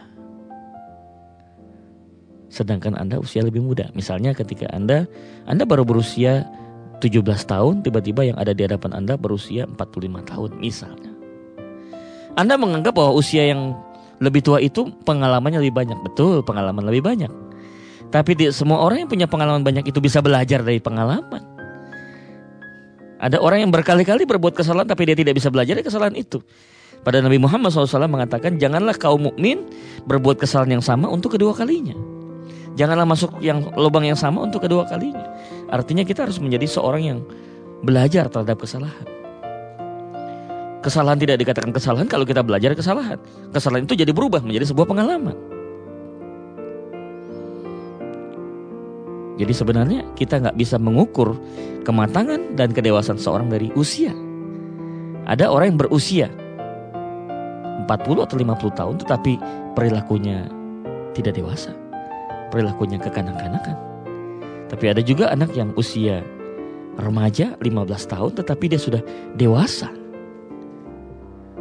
Sedangkan 2.49 2.95
Anda 2.95 3.19
usia 3.19 3.43
lebih 3.43 3.67
muda. 3.67 3.91
Misalnya 3.99 4.31
ketika 4.31 4.71
Anda 4.71 5.11
Anda 5.51 5.67
baru 5.67 5.83
berusia 5.83 6.47
17 7.03 7.27
tahun, 7.51 7.83
tiba-tiba 7.83 8.23
yang 8.23 8.39
ada 8.39 8.55
di 8.55 8.63
hadapan 8.63 8.95
Anda 8.95 9.19
berusia 9.19 9.67
45 9.67 10.31
tahun 10.31 10.51
misalnya. 10.63 11.11
Anda 12.39 12.55
menganggap 12.55 12.95
bahwa 12.95 13.19
usia 13.19 13.51
yang 13.51 13.75
lebih 14.23 14.47
tua 14.47 14.63
itu 14.63 14.87
pengalamannya 15.03 15.59
lebih 15.59 15.75
banyak. 15.75 15.99
Betul, 16.07 16.47
pengalaman 16.47 16.87
lebih 16.87 17.03
banyak. 17.03 17.33
Tapi 18.15 18.39
tidak 18.39 18.55
semua 18.55 18.79
orang 18.79 19.03
yang 19.03 19.11
punya 19.11 19.27
pengalaman 19.27 19.67
banyak 19.67 19.91
itu 19.91 19.99
bisa 19.99 20.23
belajar 20.23 20.63
dari 20.63 20.79
pengalaman. 20.79 21.43
Ada 23.19 23.43
orang 23.43 23.67
yang 23.67 23.73
berkali-kali 23.75 24.23
berbuat 24.23 24.55
kesalahan 24.55 24.87
tapi 24.87 25.11
dia 25.11 25.19
tidak 25.19 25.35
bisa 25.35 25.51
belajar 25.51 25.75
dari 25.75 25.87
kesalahan 25.87 26.15
itu. 26.15 26.39
Pada 27.05 27.21
Nabi 27.21 27.37
Muhammad 27.37 27.69
SAW 27.69 28.09
mengatakan 28.09 28.57
janganlah 28.57 28.97
kaum 28.97 29.29
mukmin 29.29 29.69
berbuat 30.09 30.41
kesalahan 30.41 30.81
yang 30.81 30.85
sama 30.85 31.13
untuk 31.13 31.37
kedua 31.37 31.53
kalinya. 31.53 31.93
Janganlah 32.81 33.05
masuk 33.05 33.39
yang 33.45 33.61
lubang 33.77 34.09
yang 34.09 34.17
sama 34.17 34.41
untuk 34.41 34.65
kedua 34.65 34.89
kalinya. 34.89 35.23
Artinya 35.69 36.03
kita 36.03 36.25
harus 36.25 36.41
menjadi 36.41 36.65
seorang 36.65 37.03
yang 37.05 37.19
belajar 37.85 38.33
terhadap 38.33 38.57
kesalahan. 38.57 39.07
Kesalahan 40.81 41.21
tidak 41.21 41.37
dikatakan 41.45 41.71
kesalahan 41.77 42.09
kalau 42.09 42.25
kita 42.25 42.41
belajar 42.41 42.73
kesalahan. 42.73 43.21
Kesalahan 43.53 43.85
itu 43.85 43.95
jadi 44.01 44.11
berubah 44.11 44.41
menjadi 44.41 44.73
sebuah 44.73 44.89
pengalaman. 44.89 45.37
Jadi 49.35 49.53
sebenarnya 49.53 50.01
kita 50.17 50.41
nggak 50.41 50.57
bisa 50.57 50.81
mengukur 50.81 51.37
kematangan 51.85 52.57
dan 52.57 52.73
kedewasaan 52.73 53.21
seorang 53.21 53.53
dari 53.53 53.69
usia. 53.77 54.15
Ada 55.25 55.49
orang 55.49 55.75
yang 55.75 55.81
berusia 55.81 56.29
40 57.85 58.25
atau 58.25 58.37
50 58.37 58.81
tahun 58.81 58.95
tetapi 59.05 59.33
perilakunya 59.77 60.49
tidak 61.15 61.39
dewasa. 61.39 61.73
Perilakunya 62.51 62.99
kekanak-kanakan. 62.99 63.77
Tapi 64.69 64.85
ada 64.91 65.03
juga 65.05 65.31
anak 65.31 65.55
yang 65.55 65.71
usia 65.77 66.25
remaja 66.99 67.55
15 67.61 68.13
tahun 68.13 68.33
tetapi 68.43 68.65
dia 68.73 68.81
sudah 68.81 69.03
dewasa. 69.39 69.91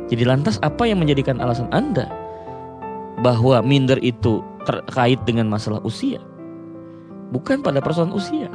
Jadi 0.09 0.23
lantas 0.27 0.59
apa 0.61 0.83
yang 0.85 1.01
menjadikan 1.01 1.39
alasan 1.39 1.71
Anda 1.71 2.11
bahwa 3.23 3.63
minder 3.63 3.97
itu 4.03 4.43
terkait 4.67 5.21
dengan 5.23 5.47
masalah 5.47 5.79
usia? 5.81 6.19
Bukan 7.33 7.65
pada 7.65 7.81
persoalan 7.81 8.13
usia. 8.13 8.51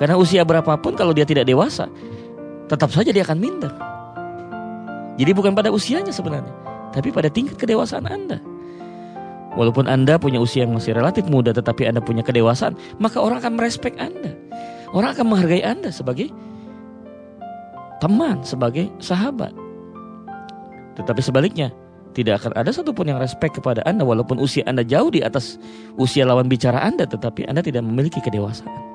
Karena 0.00 0.16
usia 0.16 0.46
berapapun 0.48 0.96
kalau 0.96 1.12
dia 1.12 1.28
tidak 1.28 1.44
dewasa, 1.44 1.90
tetap 2.72 2.88
saja 2.88 3.12
dia 3.12 3.20
akan 3.20 3.36
minder. 3.36 3.72
Jadi 5.20 5.36
bukan 5.36 5.52
pada 5.52 5.68
usianya 5.68 6.16
sebenarnya, 6.16 6.48
tapi 6.96 7.12
pada 7.12 7.28
tingkat 7.28 7.60
kedewasaan 7.60 8.08
Anda. 8.08 8.40
Walaupun 9.52 9.84
Anda 9.84 10.16
punya 10.16 10.40
usia 10.40 10.64
yang 10.64 10.72
masih 10.72 10.96
relatif 10.96 11.28
muda 11.28 11.52
tetapi 11.52 11.84
Anda 11.84 12.00
punya 12.00 12.24
kedewasaan, 12.24 12.72
maka 12.96 13.20
orang 13.20 13.44
akan 13.44 13.60
merespek 13.60 14.00
Anda. 14.00 14.32
Orang 14.96 15.12
akan 15.12 15.28
menghargai 15.28 15.60
Anda 15.60 15.92
sebagai 15.92 16.32
teman, 18.00 18.40
sebagai 18.48 18.88
sahabat. 18.96 19.52
Tetapi 20.96 21.20
sebaliknya, 21.20 21.68
tidak 22.16 22.42
akan 22.42 22.56
ada 22.56 22.72
satupun 22.72 23.06
yang 23.06 23.20
respek 23.20 23.60
kepada 23.60 23.84
Anda 23.84 24.02
walaupun 24.02 24.40
usia 24.40 24.66
Anda 24.66 24.82
jauh 24.82 25.12
di 25.12 25.22
atas 25.22 25.60
usia 26.00 26.26
lawan 26.26 26.50
bicara 26.50 26.80
Anda 26.82 27.06
tetapi 27.06 27.44
Anda 27.44 27.60
tidak 27.62 27.86
memiliki 27.86 28.18
kedewasaan. 28.24 28.89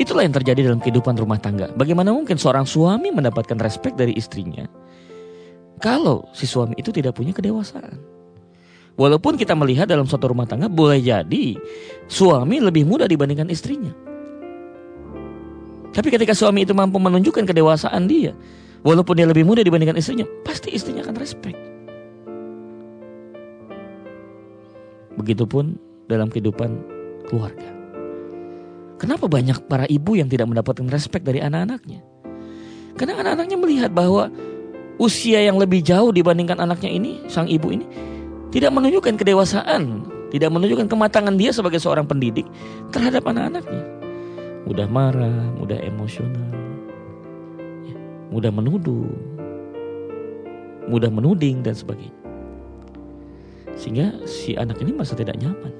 Itulah 0.00 0.24
yang 0.24 0.32
terjadi 0.32 0.72
dalam 0.72 0.80
kehidupan 0.80 1.12
rumah 1.20 1.36
tangga. 1.36 1.68
Bagaimana 1.76 2.16
mungkin 2.16 2.40
seorang 2.40 2.64
suami 2.64 3.12
mendapatkan 3.12 3.60
respek 3.60 4.00
dari 4.00 4.16
istrinya 4.16 4.64
kalau 5.80 6.28
si 6.36 6.44
suami 6.44 6.76
itu 6.76 6.92
tidak 6.92 7.16
punya 7.16 7.32
kedewasaan? 7.32 7.96
Walaupun 9.00 9.40
kita 9.40 9.56
melihat 9.56 9.88
dalam 9.88 10.04
suatu 10.04 10.28
rumah 10.28 10.44
tangga 10.44 10.68
boleh 10.68 11.00
jadi 11.00 11.56
suami 12.04 12.60
lebih 12.60 12.84
muda 12.84 13.08
dibandingkan 13.08 13.48
istrinya. 13.48 13.88
Tapi 15.90 16.08
ketika 16.12 16.36
suami 16.36 16.68
itu 16.68 16.76
mampu 16.76 17.00
menunjukkan 17.00 17.48
kedewasaan 17.48 18.04
dia, 18.04 18.36
walaupun 18.84 19.16
dia 19.16 19.24
lebih 19.24 19.48
muda 19.48 19.64
dibandingkan 19.64 19.96
istrinya, 19.96 20.28
pasti 20.44 20.68
istrinya 20.76 21.00
akan 21.00 21.16
respect. 21.16 21.56
Begitupun 25.16 25.80
dalam 26.12 26.28
kehidupan 26.28 26.76
keluarga. 27.24 27.79
Kenapa 29.00 29.32
banyak 29.32 29.64
para 29.64 29.88
ibu 29.88 30.12
yang 30.12 30.28
tidak 30.28 30.52
mendapatkan 30.52 30.84
respect 30.92 31.24
dari 31.24 31.40
anak-anaknya? 31.40 32.04
Karena 33.00 33.16
anak-anaknya 33.24 33.56
melihat 33.56 33.90
bahwa 33.96 34.28
usia 35.00 35.40
yang 35.40 35.56
lebih 35.56 35.80
jauh 35.80 36.12
dibandingkan 36.12 36.60
anaknya 36.60 36.92
ini, 36.92 37.24
sang 37.32 37.48
ibu 37.48 37.72
ini, 37.72 37.88
tidak 38.52 38.68
menunjukkan 38.76 39.16
kedewasaan, 39.16 40.04
tidak 40.28 40.52
menunjukkan 40.52 40.92
kematangan 40.92 41.40
dia 41.40 41.48
sebagai 41.48 41.80
seorang 41.80 42.04
pendidik 42.04 42.44
terhadap 42.92 43.24
anak-anaknya. 43.24 43.80
Mudah 44.68 44.84
marah, 44.84 45.48
mudah 45.56 45.80
emosional, 45.80 46.52
ya, 47.88 47.96
mudah 48.28 48.52
menuduh, 48.52 49.08
mudah 50.92 51.08
menuding 51.08 51.64
dan 51.64 51.72
sebagainya. 51.72 52.20
Sehingga 53.80 54.12
si 54.28 54.60
anak 54.60 54.76
ini 54.84 54.92
merasa 54.92 55.16
tidak 55.16 55.40
nyaman. 55.40 55.79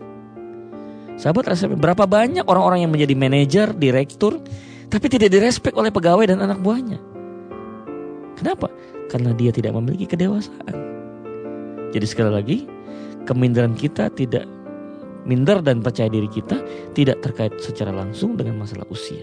Sahabat 1.20 1.52
rasa 1.52 1.68
berapa 1.68 2.08
banyak 2.08 2.48
orang-orang 2.48 2.88
yang 2.88 2.92
menjadi 2.96 3.12
manajer, 3.12 3.68
direktur, 3.76 4.40
tapi 4.88 5.06
tidak 5.12 5.28
direspek 5.28 5.76
oleh 5.76 5.92
pegawai 5.92 6.24
dan 6.33 6.40
anak 6.40 6.64
buahnya. 6.64 6.96
Kenapa? 8.40 8.72
Karena 9.12 9.37
dia 9.37 9.52
tidak 9.52 9.76
memiliki 9.76 10.09
kedewasaan. 10.09 10.72
Jadi 11.92 12.06
sekali 12.09 12.30
lagi, 12.33 12.59
keminderan 13.28 13.76
kita 13.76 14.09
tidak 14.16 14.48
minder 15.28 15.61
dan 15.61 15.85
percaya 15.85 16.09
diri 16.09 16.24
kita 16.24 16.56
tidak 16.96 17.20
terkait 17.20 17.52
secara 17.61 17.92
langsung 17.92 18.40
dengan 18.40 18.56
masalah 18.56 18.88
usia. 18.88 19.20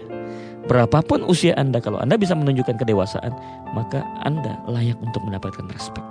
Berapapun 0.70 1.26
usia 1.26 1.58
Anda, 1.58 1.82
kalau 1.82 1.98
Anda 1.98 2.14
bisa 2.14 2.38
menunjukkan 2.38 2.78
kedewasaan, 2.78 3.34
maka 3.74 4.06
Anda 4.22 4.54
layak 4.70 5.02
untuk 5.02 5.26
mendapatkan 5.26 5.66
respek. 5.74 6.04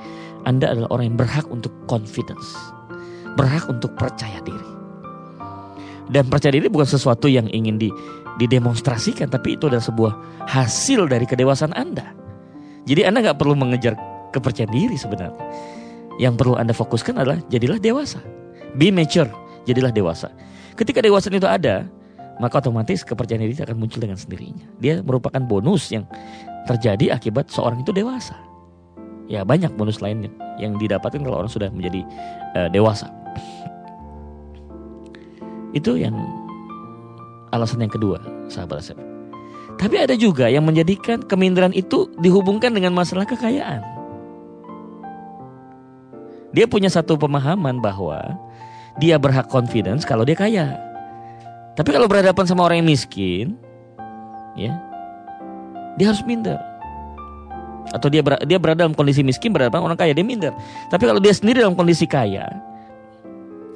Anda 0.44 0.76
adalah 0.76 0.92
orang 0.92 1.16
yang 1.16 1.20
berhak 1.22 1.48
untuk 1.48 1.72
confidence, 1.88 2.60
berhak 3.40 3.64
untuk 3.72 3.96
percaya 3.96 4.44
diri. 4.44 4.77
Dan 6.08 6.32
percaya 6.32 6.56
diri 6.56 6.72
bukan 6.72 6.88
sesuatu 6.88 7.28
yang 7.28 7.52
ingin 7.52 7.76
di, 7.76 7.92
didemonstrasikan, 8.40 9.28
tapi 9.28 9.60
itu 9.60 9.68
adalah 9.68 9.84
sebuah 9.84 10.14
hasil 10.48 11.12
dari 11.12 11.28
kedewasaan 11.28 11.76
Anda. 11.76 12.16
Jadi 12.88 13.04
Anda 13.04 13.20
nggak 13.28 13.38
perlu 13.44 13.60
mengejar 13.60 14.00
kepercayaan 14.32 14.72
diri 14.72 14.96
sebenarnya. 14.96 15.36
Yang 16.18 16.34
perlu 16.40 16.56
Anda 16.56 16.72
fokuskan 16.72 17.20
adalah 17.20 17.44
jadilah 17.52 17.78
dewasa. 17.78 18.24
Be 18.80 18.90
mature, 18.90 19.30
jadilah 19.68 19.92
dewasa. 19.92 20.32
Ketika 20.80 21.04
dewasa 21.04 21.28
itu 21.28 21.44
ada, 21.44 21.84
maka 22.38 22.62
otomatis 22.62 23.04
kepercayaan 23.04 23.44
diri 23.44 23.58
akan 23.60 23.78
muncul 23.78 24.00
dengan 24.00 24.16
sendirinya. 24.16 24.66
Dia 24.80 25.02
merupakan 25.02 25.42
bonus 25.44 25.90
yang 25.90 26.06
terjadi 26.70 27.18
akibat 27.18 27.50
seorang 27.50 27.82
itu 27.82 27.92
dewasa. 27.92 28.38
Ya 29.28 29.44
banyak 29.44 29.76
bonus 29.76 30.00
lainnya 30.00 30.32
yang 30.56 30.80
didapatkan 30.80 31.20
kalau 31.20 31.44
orang 31.44 31.52
sudah 31.52 31.68
menjadi 31.68 32.06
uh, 32.56 32.70
dewasa. 32.72 33.12
Itu 35.76 36.00
yang 36.00 36.16
alasan 37.52 37.84
yang 37.84 37.92
kedua, 37.92 38.20
sahabat 38.48 38.84
saya. 38.84 39.00
Tapi 39.78 39.96
ada 40.00 40.16
juga 40.18 40.50
yang 40.50 40.66
menjadikan 40.66 41.22
keminderan 41.22 41.76
itu 41.76 42.10
dihubungkan 42.18 42.74
dengan 42.74 42.98
masalah 42.98 43.30
kekayaan. 43.30 43.86
Dia 46.56 46.66
punya 46.66 46.90
satu 46.90 47.20
pemahaman 47.20 47.78
bahwa 47.78 48.18
dia 48.98 49.22
berhak 49.22 49.46
confidence 49.54 50.02
kalau 50.02 50.26
dia 50.26 50.34
kaya. 50.34 50.74
Tapi 51.78 51.94
kalau 51.94 52.10
berhadapan 52.10 52.46
sama 52.50 52.66
orang 52.66 52.82
yang 52.82 52.90
miskin, 52.90 53.54
ya, 54.58 54.74
dia 56.02 56.10
harus 56.10 56.26
minder. 56.26 56.58
Atau 57.94 58.10
dia 58.10 58.26
ber, 58.26 58.42
dia 58.50 58.58
berada 58.58 58.84
dalam 58.84 58.98
kondisi 58.98 59.22
miskin 59.22 59.54
berhadapan 59.54 59.86
orang 59.86 60.00
kaya, 60.00 60.18
dia 60.18 60.26
minder. 60.26 60.58
Tapi 60.90 61.06
kalau 61.06 61.22
dia 61.22 61.38
sendiri 61.38 61.62
dalam 61.62 61.78
kondisi 61.78 62.10
kaya, 62.10 62.50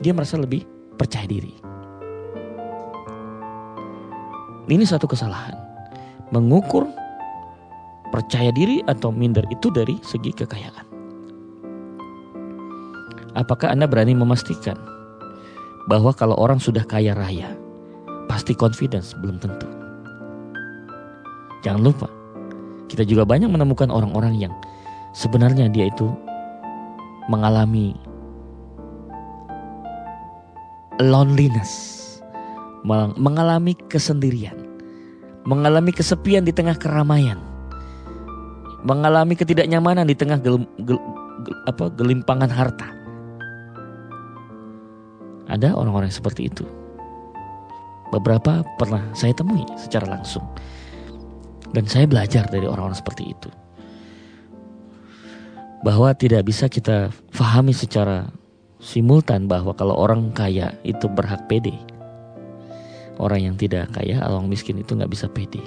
dia 0.02 0.12
merasa 0.18 0.42
lebih 0.42 0.66
percaya 0.98 1.30
diri. 1.30 1.71
Ini 4.70 4.86
satu 4.86 5.10
kesalahan. 5.10 5.58
Mengukur 6.30 6.86
percaya 8.12 8.52
diri 8.52 8.84
atau 8.86 9.10
minder 9.10 9.48
itu 9.50 9.72
dari 9.72 9.98
segi 10.04 10.36
kekayaan. 10.36 10.86
Apakah 13.40 13.72
Anda 13.72 13.88
berani 13.88 14.12
memastikan 14.12 14.76
bahwa 15.88 16.12
kalau 16.12 16.36
orang 16.36 16.60
sudah 16.60 16.84
kaya 16.84 17.16
raya, 17.16 17.56
pasti 18.28 18.52
confidence 18.52 19.16
belum 19.18 19.40
tentu. 19.40 19.66
Jangan 21.64 21.82
lupa, 21.82 22.08
kita 22.92 23.08
juga 23.08 23.24
banyak 23.24 23.48
menemukan 23.48 23.88
orang-orang 23.88 24.36
yang 24.36 24.54
sebenarnya 25.16 25.72
dia 25.72 25.88
itu 25.88 26.12
mengalami 27.32 27.96
loneliness, 31.00 32.01
mengalami 32.84 33.78
kesendirian 33.90 34.72
mengalami 35.46 35.90
kesepian 35.90 36.46
di 36.46 36.54
tengah 36.54 36.78
keramaian, 36.78 37.42
mengalami 38.86 39.34
ketidaknyamanan 39.34 40.06
di 40.06 40.14
tengah 40.14 40.38
gel, 40.38 40.62
gel, 40.86 41.00
gel, 41.46 41.58
apa, 41.66 41.90
gelimpangan 41.98 42.52
harta. 42.52 42.90
Ada 45.50 45.76
orang-orang 45.76 46.14
seperti 46.14 46.48
itu. 46.48 46.64
Beberapa 48.12 48.64
pernah 48.76 49.04
saya 49.16 49.36
temui 49.36 49.64
secara 49.76 50.08
langsung. 50.08 50.44
Dan 51.72 51.88
saya 51.88 52.04
belajar 52.04 52.48
dari 52.52 52.68
orang-orang 52.68 53.00
seperti 53.00 53.32
itu. 53.32 53.50
Bahwa 55.82 56.12
tidak 56.14 56.46
bisa 56.46 56.68
kita 56.68 57.10
fahami 57.32 57.72
secara 57.72 58.28
simultan 58.84 59.48
bahwa 59.48 59.72
kalau 59.74 59.96
orang 59.96 60.30
kaya 60.36 60.76
itu 60.84 61.08
berhak 61.08 61.48
pede 61.48 61.74
orang 63.22 63.54
yang 63.54 63.56
tidak 63.56 63.94
kaya, 63.94 64.18
orang 64.26 64.50
miskin 64.50 64.82
itu 64.82 64.98
nggak 64.98 65.14
bisa 65.14 65.30
pede. 65.30 65.62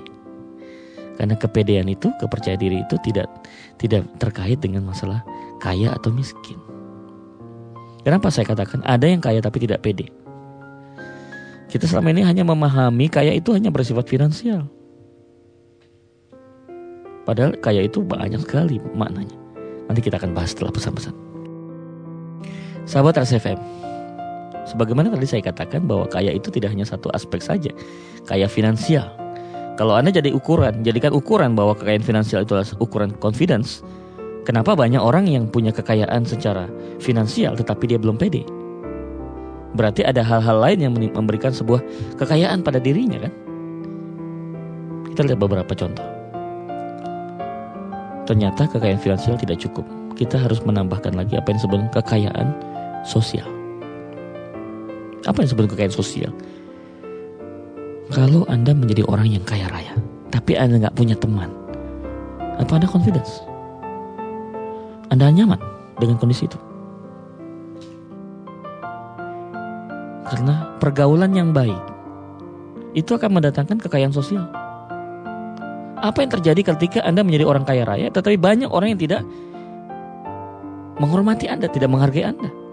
Karena 1.14 1.38
kepedean 1.38 1.86
itu, 1.86 2.10
kepercayaan 2.18 2.58
diri 2.58 2.82
itu 2.82 2.98
tidak 3.06 3.30
tidak 3.78 4.02
terkait 4.18 4.58
dengan 4.58 4.82
masalah 4.82 5.22
kaya 5.62 5.94
atau 5.94 6.10
miskin. 6.10 6.58
Kenapa 8.02 8.28
saya 8.28 8.44
katakan 8.44 8.82
ada 8.82 9.06
yang 9.06 9.22
kaya 9.22 9.38
tapi 9.38 9.62
tidak 9.62 9.80
pede? 9.80 10.10
Kita 11.70 11.86
selama 11.86 12.12
ini 12.12 12.22
hanya 12.26 12.42
memahami 12.44 13.06
kaya 13.08 13.32
itu 13.32 13.54
hanya 13.54 13.70
bersifat 13.70 14.10
finansial. 14.10 14.66
Padahal 17.24 17.56
kaya 17.56 17.88
itu 17.88 18.04
banyak 18.04 18.44
sekali 18.44 18.76
maknanya. 18.92 19.34
Nanti 19.88 20.04
kita 20.04 20.20
akan 20.20 20.36
bahas 20.36 20.52
setelah 20.52 20.70
pesan-pesan. 20.74 21.16
Sahabat 22.84 23.16
RSFM, 23.16 23.56
Sebagaimana 24.64 25.12
tadi 25.12 25.28
saya 25.28 25.42
katakan 25.44 25.84
bahwa 25.84 26.08
kaya 26.08 26.32
itu 26.32 26.48
tidak 26.48 26.72
hanya 26.72 26.88
satu 26.88 27.12
aspek 27.12 27.44
saja, 27.44 27.72
kaya 28.24 28.48
finansial, 28.48 29.12
Kalau 29.74 29.98
Anda 29.98 30.14
jadi 30.14 30.30
ukuran, 30.30 30.86
jadikan 30.86 31.10
ukuran 31.10 31.58
bahwa 31.58 31.74
kekayaan 31.74 32.06
finansial 32.06 32.46
itu 32.46 32.54
adalah 32.54 32.78
ukuran 32.78 33.10
confidence, 33.18 33.82
kenapa 34.46 34.78
banyak 34.78 35.02
orang 35.02 35.26
yang 35.26 35.50
punya 35.50 35.74
kekayaan 35.74 36.22
secara 36.22 36.70
finansial 37.02 37.58
tetapi 37.58 37.90
dia 37.90 37.98
belum 37.98 38.14
pede? 38.14 38.46
Berarti 39.74 40.06
ada 40.06 40.22
hal-hal 40.22 40.62
lain 40.62 40.78
yang 40.78 40.92
memberikan 40.94 41.50
sebuah 41.50 41.82
kekayaan 42.22 42.62
pada 42.62 42.78
dirinya 42.78 43.26
kan? 43.26 43.34
Kita 45.10 45.26
lihat 45.26 45.42
beberapa 45.42 45.74
contoh. 45.74 46.06
Ternyata 48.30 48.70
kekayaan 48.70 49.02
finansial 49.02 49.34
tidak 49.34 49.58
cukup. 49.58 49.82
Kita 50.14 50.38
harus 50.38 50.62
menambahkan 50.62 51.18
lagi 51.18 51.34
apa 51.34 51.50
yang 51.50 51.58
disebut 51.58 51.80
kekayaan 51.90 52.54
sosial. 53.02 53.63
Apa 55.24 55.40
yang 55.40 55.48
disebut 55.48 55.72
kekayaan 55.72 55.94
sosial? 55.94 56.32
Kalau 58.12 58.44
Anda 58.52 58.76
menjadi 58.76 59.08
orang 59.08 59.32
yang 59.32 59.44
kaya 59.48 59.64
raya, 59.72 59.96
tapi 60.28 60.54
Anda 60.60 60.84
nggak 60.84 60.96
punya 60.96 61.16
teman, 61.16 61.48
apa 62.60 62.76
Anda 62.76 62.84
confidence? 62.84 63.40
Anda 65.08 65.32
nyaman 65.32 65.56
dengan 65.96 66.20
kondisi 66.20 66.44
itu? 66.44 66.60
Karena 70.28 70.76
pergaulan 70.76 71.32
yang 71.32 71.56
baik 71.56 71.78
itu 72.92 73.16
akan 73.16 73.40
mendatangkan 73.40 73.80
kekayaan 73.80 74.12
sosial. 74.12 74.44
Apa 76.04 76.20
yang 76.20 76.30
terjadi 76.36 76.76
ketika 76.76 77.00
Anda 77.00 77.24
menjadi 77.24 77.48
orang 77.48 77.64
kaya 77.64 77.88
raya, 77.88 78.12
tetapi 78.12 78.36
banyak 78.36 78.68
orang 78.68 78.92
yang 78.92 79.00
tidak 79.00 79.24
menghormati 81.00 81.48
Anda, 81.48 81.72
tidak 81.72 81.88
menghargai 81.88 82.28
Anda? 82.28 82.63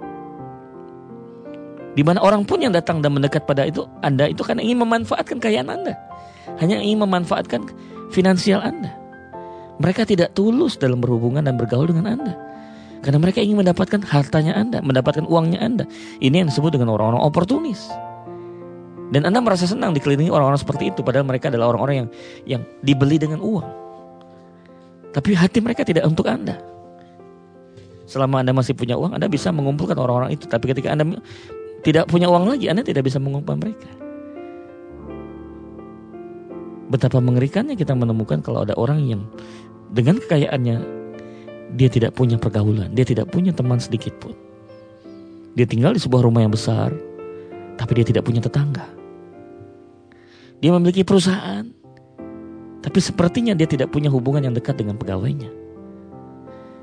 Di 1.91 2.03
mana 2.07 2.23
orang 2.23 2.47
pun 2.47 2.63
yang 2.63 2.71
datang 2.71 3.03
dan 3.03 3.11
mendekat 3.11 3.43
pada 3.43 3.67
itu 3.67 3.83
Anda 3.99 4.31
itu 4.31 4.41
kan 4.47 4.59
ingin 4.59 4.79
memanfaatkan 4.79 5.43
kekayaan 5.43 5.67
Anda. 5.67 5.93
Hanya 6.63 6.79
ingin 6.79 7.03
memanfaatkan 7.03 7.67
finansial 8.15 8.63
Anda. 8.63 8.95
Mereka 9.81 10.07
tidak 10.07 10.37
tulus 10.37 10.79
dalam 10.79 11.03
berhubungan 11.03 11.43
dan 11.43 11.59
bergaul 11.59 11.89
dengan 11.89 12.15
Anda. 12.15 12.33
Karena 13.01 13.17
mereka 13.17 13.41
ingin 13.41 13.59
mendapatkan 13.65 14.05
hartanya 14.05 14.53
Anda, 14.53 14.79
mendapatkan 14.79 15.25
uangnya 15.25 15.59
Anda. 15.59 15.85
Ini 16.21 16.45
yang 16.45 16.47
disebut 16.53 16.77
dengan 16.77 16.93
orang-orang 16.93 17.25
oportunis. 17.25 17.89
Dan 19.11 19.27
Anda 19.27 19.43
merasa 19.43 19.67
senang 19.67 19.91
dikelilingi 19.91 20.31
orang-orang 20.31 20.61
seperti 20.61 20.93
itu 20.93 21.03
padahal 21.03 21.27
mereka 21.27 21.51
adalah 21.51 21.75
orang-orang 21.75 21.95
yang 21.97 22.09
yang 22.47 22.61
dibeli 22.79 23.19
dengan 23.19 23.43
uang. 23.43 23.67
Tapi 25.11 25.35
hati 25.35 25.59
mereka 25.59 25.83
tidak 25.83 26.07
untuk 26.07 26.31
Anda. 26.31 26.55
Selama 28.07 28.39
Anda 28.39 28.55
masih 28.55 28.71
punya 28.71 28.95
uang, 28.95 29.17
Anda 29.17 29.27
bisa 29.27 29.51
mengumpulkan 29.51 29.99
orang-orang 29.99 30.39
itu. 30.39 30.47
Tapi 30.47 30.71
ketika 30.71 30.95
Anda 30.95 31.19
tidak 31.81 32.05
punya 32.13 32.29
uang 32.29 32.45
lagi, 32.45 32.69
Anda 32.69 32.85
tidak 32.85 33.09
bisa 33.09 33.17
mengumpulkan 33.17 33.57
mereka. 33.57 33.89
Betapa 36.93 37.17
mengerikannya 37.17 37.73
kita 37.73 37.97
menemukan 37.97 38.45
kalau 38.45 38.61
ada 38.61 38.77
orang 38.77 39.01
yang 39.01 39.21
dengan 39.89 40.21
kekayaannya 40.21 40.77
dia 41.73 41.89
tidak 41.89 42.13
punya 42.13 42.37
pergaulan, 42.37 42.93
dia 42.93 43.07
tidak 43.07 43.33
punya 43.33 43.49
teman 43.55 43.81
sedikit 43.81 44.13
pun. 44.21 44.37
Dia 45.57 45.65
tinggal 45.65 45.97
di 45.97 46.01
sebuah 46.03 46.21
rumah 46.21 46.45
yang 46.45 46.53
besar, 46.53 46.93
tapi 47.81 47.91
dia 47.97 48.05
tidak 48.05 48.27
punya 48.29 48.43
tetangga. 48.43 48.85
Dia 50.61 50.69
memiliki 50.75 51.01
perusahaan, 51.01 51.65
tapi 52.85 52.99
sepertinya 53.01 53.57
dia 53.57 53.65
tidak 53.65 53.89
punya 53.89 54.11
hubungan 54.13 54.45
yang 54.45 54.53
dekat 54.53 54.77
dengan 54.77 55.01
pegawainya. 55.01 55.49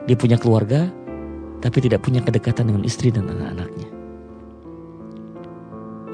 Dia 0.09 0.17
punya 0.19 0.41
keluarga, 0.41 0.89
tapi 1.63 1.79
tidak 1.85 2.03
punya 2.03 2.25
kedekatan 2.25 2.73
dengan 2.73 2.83
istri 2.83 3.13
dan 3.13 3.29
anak-anaknya 3.29 3.88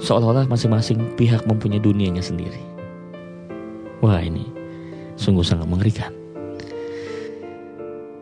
seolah-olah 0.03 0.51
masing-masing 0.51 1.15
pihak 1.15 1.47
mempunyai 1.47 1.83
dunianya 1.83 2.23
sendiri. 2.25 2.59
Wah 4.03 4.19
ini 4.19 4.47
sungguh 5.15 5.47
sangat 5.47 5.71
mengerikan. 5.71 6.11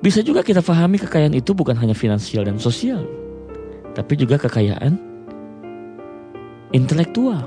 Bisa 0.02 0.18
juga 0.18 0.42
kita 0.42 0.60
pahami 0.60 0.98
kekayaan 0.98 1.32
itu 1.38 1.54
bukan 1.54 1.78
hanya 1.78 1.94
finansial 1.94 2.42
dan 2.42 2.58
sosial, 2.58 3.06
tapi 3.94 4.18
juga 4.18 4.34
kekayaan 4.34 4.98
intelektual. 6.74 7.46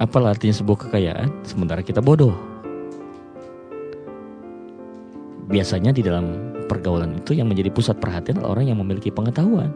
Apalah 0.00 0.34
artinya 0.34 0.56
sebuah 0.56 0.88
kekayaan 0.88 1.28
sementara 1.44 1.84
kita 1.84 2.00
bodoh? 2.00 2.34
Biasanya 5.44 5.92
di 5.92 6.00
dalam 6.00 6.56
pergaulan 6.72 7.20
itu 7.20 7.36
yang 7.36 7.52
menjadi 7.52 7.68
pusat 7.68 8.00
perhatian 8.00 8.40
orang 8.40 8.72
yang 8.72 8.80
memiliki 8.80 9.12
pengetahuan 9.12 9.70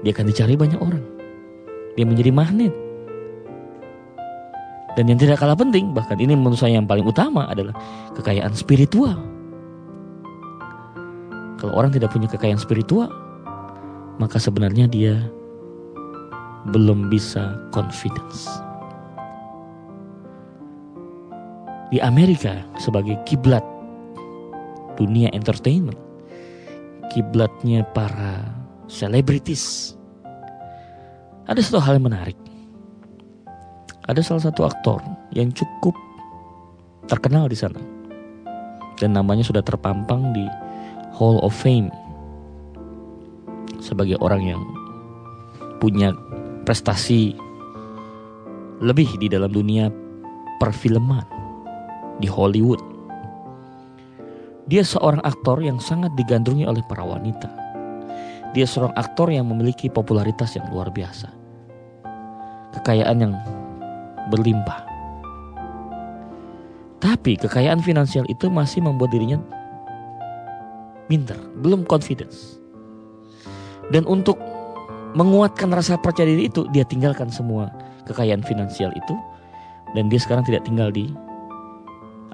dia 0.00 0.10
akan 0.16 0.26
dicari 0.28 0.54
banyak 0.56 0.80
orang. 0.80 1.04
Dia 1.96 2.04
menjadi 2.08 2.32
magnet. 2.32 2.72
Dan 4.98 5.06
yang 5.06 5.18
tidak 5.20 5.38
kalah 5.38 5.54
penting, 5.54 5.94
bahkan 5.94 6.18
ini 6.18 6.34
menurut 6.34 6.58
saya 6.58 6.74
yang 6.76 6.88
paling 6.88 7.06
utama 7.06 7.46
adalah 7.46 7.72
kekayaan 8.18 8.52
spiritual. 8.56 9.14
Kalau 11.60 11.76
orang 11.76 11.92
tidak 11.94 12.10
punya 12.10 12.26
kekayaan 12.26 12.58
spiritual, 12.58 13.12
maka 14.18 14.40
sebenarnya 14.40 14.88
dia 14.90 15.14
belum 16.72 17.08
bisa 17.08 17.56
confidence. 17.70 18.48
Di 21.90 21.98
Amerika 22.02 22.60
sebagai 22.78 23.18
kiblat 23.26 23.62
dunia 25.00 25.32
entertainment, 25.32 25.98
kiblatnya 27.10 27.82
para 27.96 28.59
selebritis. 28.90 29.94
Ada 31.46 31.62
satu 31.62 31.78
hal 31.78 32.02
yang 32.02 32.10
menarik. 32.10 32.34
Ada 34.10 34.26
salah 34.26 34.50
satu 34.50 34.66
aktor 34.66 34.98
yang 35.30 35.54
cukup 35.54 35.94
terkenal 37.06 37.46
di 37.46 37.54
sana. 37.54 37.78
Dan 38.98 39.14
namanya 39.14 39.46
sudah 39.46 39.62
terpampang 39.62 40.34
di 40.34 40.44
Hall 41.14 41.38
of 41.46 41.54
Fame. 41.54 41.94
Sebagai 43.78 44.18
orang 44.18 44.42
yang 44.42 44.62
punya 45.78 46.10
prestasi 46.66 47.32
lebih 48.82 49.08
di 49.22 49.30
dalam 49.30 49.54
dunia 49.54 49.88
perfilman 50.58 51.24
di 52.18 52.28
Hollywood. 52.28 52.82
Dia 54.68 54.84
seorang 54.84 55.24
aktor 55.24 55.62
yang 55.64 55.80
sangat 55.80 56.12
digandrungi 56.14 56.68
oleh 56.68 56.84
para 56.86 57.02
wanita. 57.02 57.59
Dia 58.50 58.66
seorang 58.66 58.94
aktor 58.98 59.30
yang 59.30 59.46
memiliki 59.46 59.86
popularitas 59.86 60.58
yang 60.58 60.66
luar 60.74 60.90
biasa. 60.90 61.30
Kekayaan 62.74 63.18
yang 63.22 63.34
berlimpah. 64.30 64.86
Tapi 67.00 67.38
kekayaan 67.40 67.80
finansial 67.80 68.28
itu 68.28 68.52
masih 68.52 68.84
membuat 68.84 69.14
dirinya 69.14 69.40
minder, 71.08 71.38
belum 71.62 71.88
confidence. 71.88 72.60
Dan 73.90 74.06
untuk 74.06 74.38
menguatkan 75.18 75.74
rasa 75.74 75.98
percaya 75.98 76.30
diri 76.30 76.46
itu, 76.46 76.68
dia 76.70 76.86
tinggalkan 76.86 77.26
semua 77.32 77.72
kekayaan 78.06 78.46
finansial 78.46 78.94
itu 78.94 79.14
dan 79.94 80.06
dia 80.06 80.22
sekarang 80.22 80.46
tidak 80.46 80.62
tinggal 80.62 80.90
di 80.94 81.10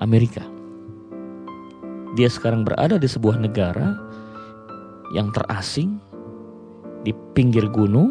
Amerika. 0.04 0.44
Dia 2.16 2.28
sekarang 2.28 2.64
berada 2.64 3.00
di 3.00 3.08
sebuah 3.08 3.40
negara 3.40 3.96
yang 5.16 5.32
terasing 5.32 6.00
di 7.06 7.14
pinggir 7.38 7.70
gunung. 7.70 8.10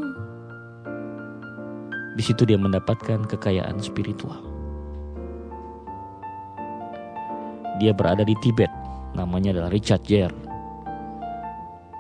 Di 2.15 2.23
situ 2.23 2.47
dia 2.47 2.55
mendapatkan 2.55 3.27
kekayaan 3.27 3.75
spiritual. 3.84 4.39
Dia 7.84 7.91
berada 7.91 8.23
di 8.23 8.31
Tibet, 8.39 8.71
namanya 9.19 9.51
adalah 9.51 9.67
Richard 9.75 10.08
Jer. 10.08 10.31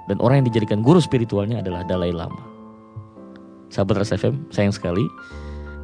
Dan 0.07 0.23
orang 0.23 0.39
yang 0.39 0.47
dijadikan 0.47 0.79
guru 0.79 1.03
spiritualnya 1.03 1.59
adalah 1.59 1.83
Dalai 1.83 2.15
Lama. 2.15 2.39
Sahabat 3.67 3.99
Ras 3.99 4.15
FM, 4.15 4.47
sayang 4.55 4.71
sekali, 4.71 5.03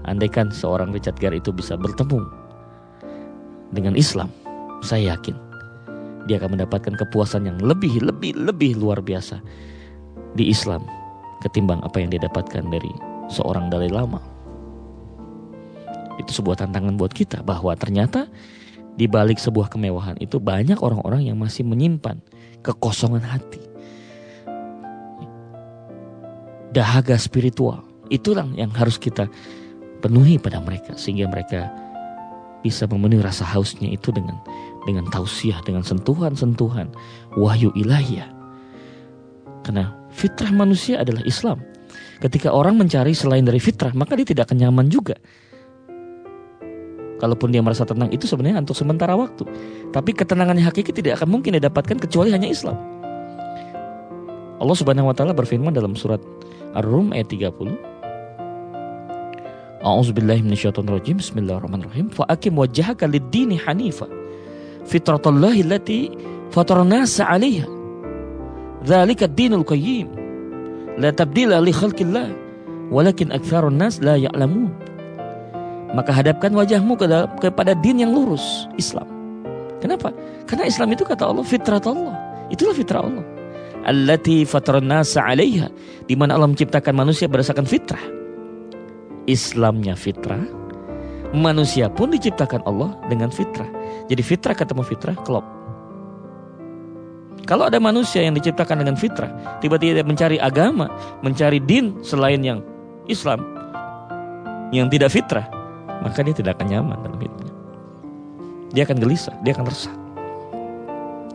andaikan 0.07 0.47
seorang 0.47 0.95
Richard 0.95 1.19
Gere 1.19 1.43
itu 1.43 1.51
bisa 1.51 1.75
bertemu 1.75 2.23
dengan 3.75 3.99
Islam, 3.99 4.31
saya 4.79 5.17
yakin 5.17 5.35
dia 6.29 6.37
akan 6.37 6.55
mendapatkan 6.55 6.95
kepuasan 6.95 7.49
yang 7.49 7.57
lebih, 7.59 7.99
lebih, 7.99 8.37
lebih 8.37 8.77
luar 8.77 9.01
biasa 9.01 9.41
di 10.37 10.53
Islam 10.53 10.85
ketimbang 11.41 11.81
apa 11.81 11.97
yang 11.99 12.13
dia 12.13 12.21
dapatkan 12.21 12.69
dari 12.69 12.91
seorang 13.27 13.67
Dalai 13.67 13.89
Lama. 13.89 14.21
Itu 16.21 16.31
sebuah 16.37 16.61
tantangan 16.61 16.95
buat 16.95 17.11
kita 17.11 17.41
bahwa 17.41 17.73
ternyata 17.73 18.29
di 18.95 19.07
balik 19.07 19.39
sebuah 19.39 19.71
kemewahan 19.71 20.19
itu 20.19 20.37
banyak 20.37 20.77
orang-orang 20.83 21.25
yang 21.25 21.39
masih 21.39 21.65
menyimpan 21.65 22.19
kekosongan 22.61 23.23
hati. 23.23 23.63
Dahaga 26.71 27.19
spiritual. 27.19 27.83
Itulah 28.11 28.47
yang 28.59 28.71
harus 28.75 28.99
kita 28.99 29.27
penuhi 30.03 30.35
pada 30.35 30.59
mereka 30.59 30.95
sehingga 30.99 31.27
mereka 31.31 31.71
bisa 32.61 32.85
memenuhi 32.85 33.23
rasa 33.23 33.47
hausnya 33.47 33.89
itu 33.89 34.13
dengan 34.13 34.37
dengan 34.85 35.07
tausiah, 35.09 35.57
dengan 35.63 35.81
sentuhan-sentuhan 35.81 36.91
wahyu 37.39 37.73
ilahiyah. 37.73 38.29
Karena 39.61 39.93
fitrah 40.11 40.51
manusia 40.53 41.01
adalah 41.01 41.23
Islam. 41.25 41.63
Ketika 42.21 42.53
orang 42.53 42.77
mencari 42.77 43.17
selain 43.17 43.41
dari 43.41 43.57
fitrah, 43.57 43.91
maka 43.97 44.13
dia 44.13 44.27
tidak 44.27 44.51
akan 44.51 44.57
nyaman 44.61 44.87
juga. 44.93 45.17
Kalaupun 47.17 47.53
dia 47.53 47.61
merasa 47.61 47.85
tenang 47.85 48.09
itu 48.09 48.25
sebenarnya 48.25 48.65
untuk 48.65 48.77
sementara 48.77 49.13
waktu. 49.13 49.45
Tapi 49.93 50.13
ketenangan 50.13 50.57
yang 50.57 50.69
hakiki 50.69 50.93
tidak 50.93 51.21
akan 51.21 51.37
mungkin 51.37 51.57
didapatkan 51.57 51.97
kecuali 52.01 52.33
hanya 52.33 52.49
Islam. 52.49 52.77
Allah 54.61 54.77
Subhanahu 54.77 55.09
wa 55.09 55.15
taala 55.17 55.33
berfirman 55.33 55.73
dalam 55.73 55.97
surat 55.97 56.21
Ar-Rum 56.77 57.13
ayat 57.13 57.29
30. 57.33 57.73
A'udzubillahi 59.81 60.45
minasyaitonirrajim. 60.45 61.17
Bismillahirrahmanirrahim. 61.17 62.13
Fa 62.13 62.29
aqim 62.29 62.53
wajhaka 62.53 63.09
lid-dini 63.09 63.57
hanifa. 63.57 64.05
Fitratallahi 64.85 65.65
allati 65.65 66.13
fatara 66.53 66.85
nasa 66.85 67.25
'alaiha. 67.25 67.80
Dzalika 68.81 69.29
ad-dinul 69.29 69.65
qayyim. 69.65 70.07
La 70.97 71.13
tabdila 71.13 71.61
li 71.61 71.73
khalqillah. 71.73 72.27
Walakin 72.91 73.31
aktsarun 73.31 73.79
nas 73.79 74.03
la 74.03 74.19
ya'lamun 74.19 74.91
maka 75.91 76.15
hadapkan 76.15 76.55
wajahmu 76.55 76.95
kepada 77.39 77.75
din 77.75 78.03
yang 78.03 78.11
lurus, 78.15 78.67
Islam. 78.79 79.07
Kenapa? 79.83 80.15
Karena 80.47 80.69
Islam 80.69 80.93
itu 80.95 81.03
kata 81.03 81.27
Allah 81.27 81.43
fitrat 81.43 81.83
Allah. 81.83 82.15
Itulah 82.47 82.75
fitrah 82.75 83.03
Allah. 83.03 83.25
Allati 83.81 84.45
fataran 84.45 84.85
nasa 84.85 85.25
'alaiha, 85.25 85.67
di 86.05 86.13
mana 86.13 86.37
Allah 86.37 86.51
menciptakan 86.51 86.93
manusia 86.93 87.25
berdasarkan 87.25 87.65
fitrah. 87.65 88.03
Islamnya 89.25 89.97
fitrah, 89.97 90.43
manusia 91.33 91.89
pun 91.89 92.13
diciptakan 92.13 92.61
Allah 92.69 92.93
dengan 93.09 93.33
fitrah. 93.33 93.67
Jadi 94.05 94.21
fitrah 94.21 94.53
ketemu 94.53 94.83
fitrah 94.85 95.17
klop. 95.25 95.45
Kalau 97.49 97.67
ada 97.67 97.81
manusia 97.81 98.21
yang 98.21 98.37
diciptakan 98.37 98.85
dengan 98.85 98.93
fitrah, 98.93 99.31
tiba-tiba 99.59 100.05
mencari 100.05 100.37
agama, 100.37 100.87
mencari 101.25 101.57
din 101.57 101.97
selain 102.05 102.39
yang 102.45 102.61
Islam, 103.09 103.41
yang 104.69 104.87
tidak 104.87 105.09
fitrah, 105.09 105.49
maka 106.05 106.21
dia 106.21 106.35
tidak 106.37 106.57
akan 106.61 106.67
nyaman 106.69 106.97
dalam 107.01 107.19
hidupnya. 107.19 107.53
Dia 108.71 108.83
akan 108.87 108.97
gelisah, 109.03 109.35
dia 109.43 109.51
akan 109.57 109.65
resah. 109.67 109.95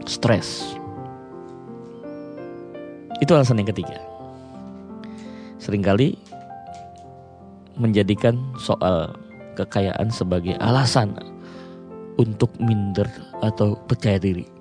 Stres. 0.06 0.78
Itu 3.18 3.34
alasan 3.34 3.60
yang 3.60 3.68
ketiga. 3.68 3.98
Seringkali 5.58 6.14
menjadikan 7.76 8.38
soal 8.62 9.12
kekayaan 9.58 10.08
sebagai 10.08 10.56
alasan 10.62 11.16
untuk 12.16 12.48
minder 12.56 13.08
atau 13.44 13.76
percaya 13.84 14.16
diri. 14.16 14.55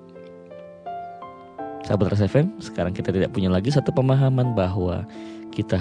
Sahabat 1.86 2.17
RSFM, 2.17 2.50
sekarang 2.58 2.98
kita 2.98 3.13
tidak 3.13 3.30
punya 3.30 3.54
lagi 3.54 3.69
satu 3.69 3.93
pemahaman 3.93 4.58
bahwa 4.58 5.06
kita 5.54 5.78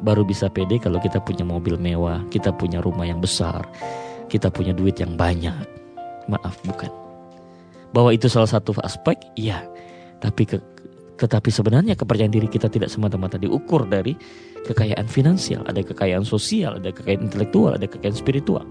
baru 0.00 0.24
bisa 0.24 0.48
pede 0.48 0.80
kalau 0.80 0.96
kita 0.96 1.20
punya 1.20 1.44
mobil 1.44 1.76
mewah, 1.76 2.24
kita 2.32 2.56
punya 2.56 2.80
rumah 2.80 3.04
yang 3.04 3.20
besar, 3.20 3.60
kita 4.32 4.48
punya 4.48 4.72
duit 4.72 4.96
yang 4.96 5.12
banyak. 5.12 5.52
Maaf, 6.32 6.56
bukan. 6.64 6.88
Bahwa 7.92 8.16
itu 8.16 8.32
salah 8.32 8.48
satu 8.48 8.72
aspek, 8.80 9.20
iya. 9.36 9.60
Tapi 10.24 10.48
ke, 10.48 10.56
tetapi 11.20 11.52
sebenarnya 11.52 12.00
kepercayaan 12.00 12.32
diri 12.32 12.48
kita 12.48 12.72
tidak 12.72 12.88
semata-mata 12.88 13.36
diukur 13.36 13.84
dari 13.84 14.16
kekayaan 14.64 15.04
finansial, 15.04 15.68
ada 15.68 15.84
kekayaan 15.84 16.24
sosial, 16.24 16.80
ada 16.80 16.96
kekayaan 16.96 17.28
intelektual, 17.28 17.76
ada 17.76 17.84
kekayaan 17.84 18.16
spiritual. 18.16 18.64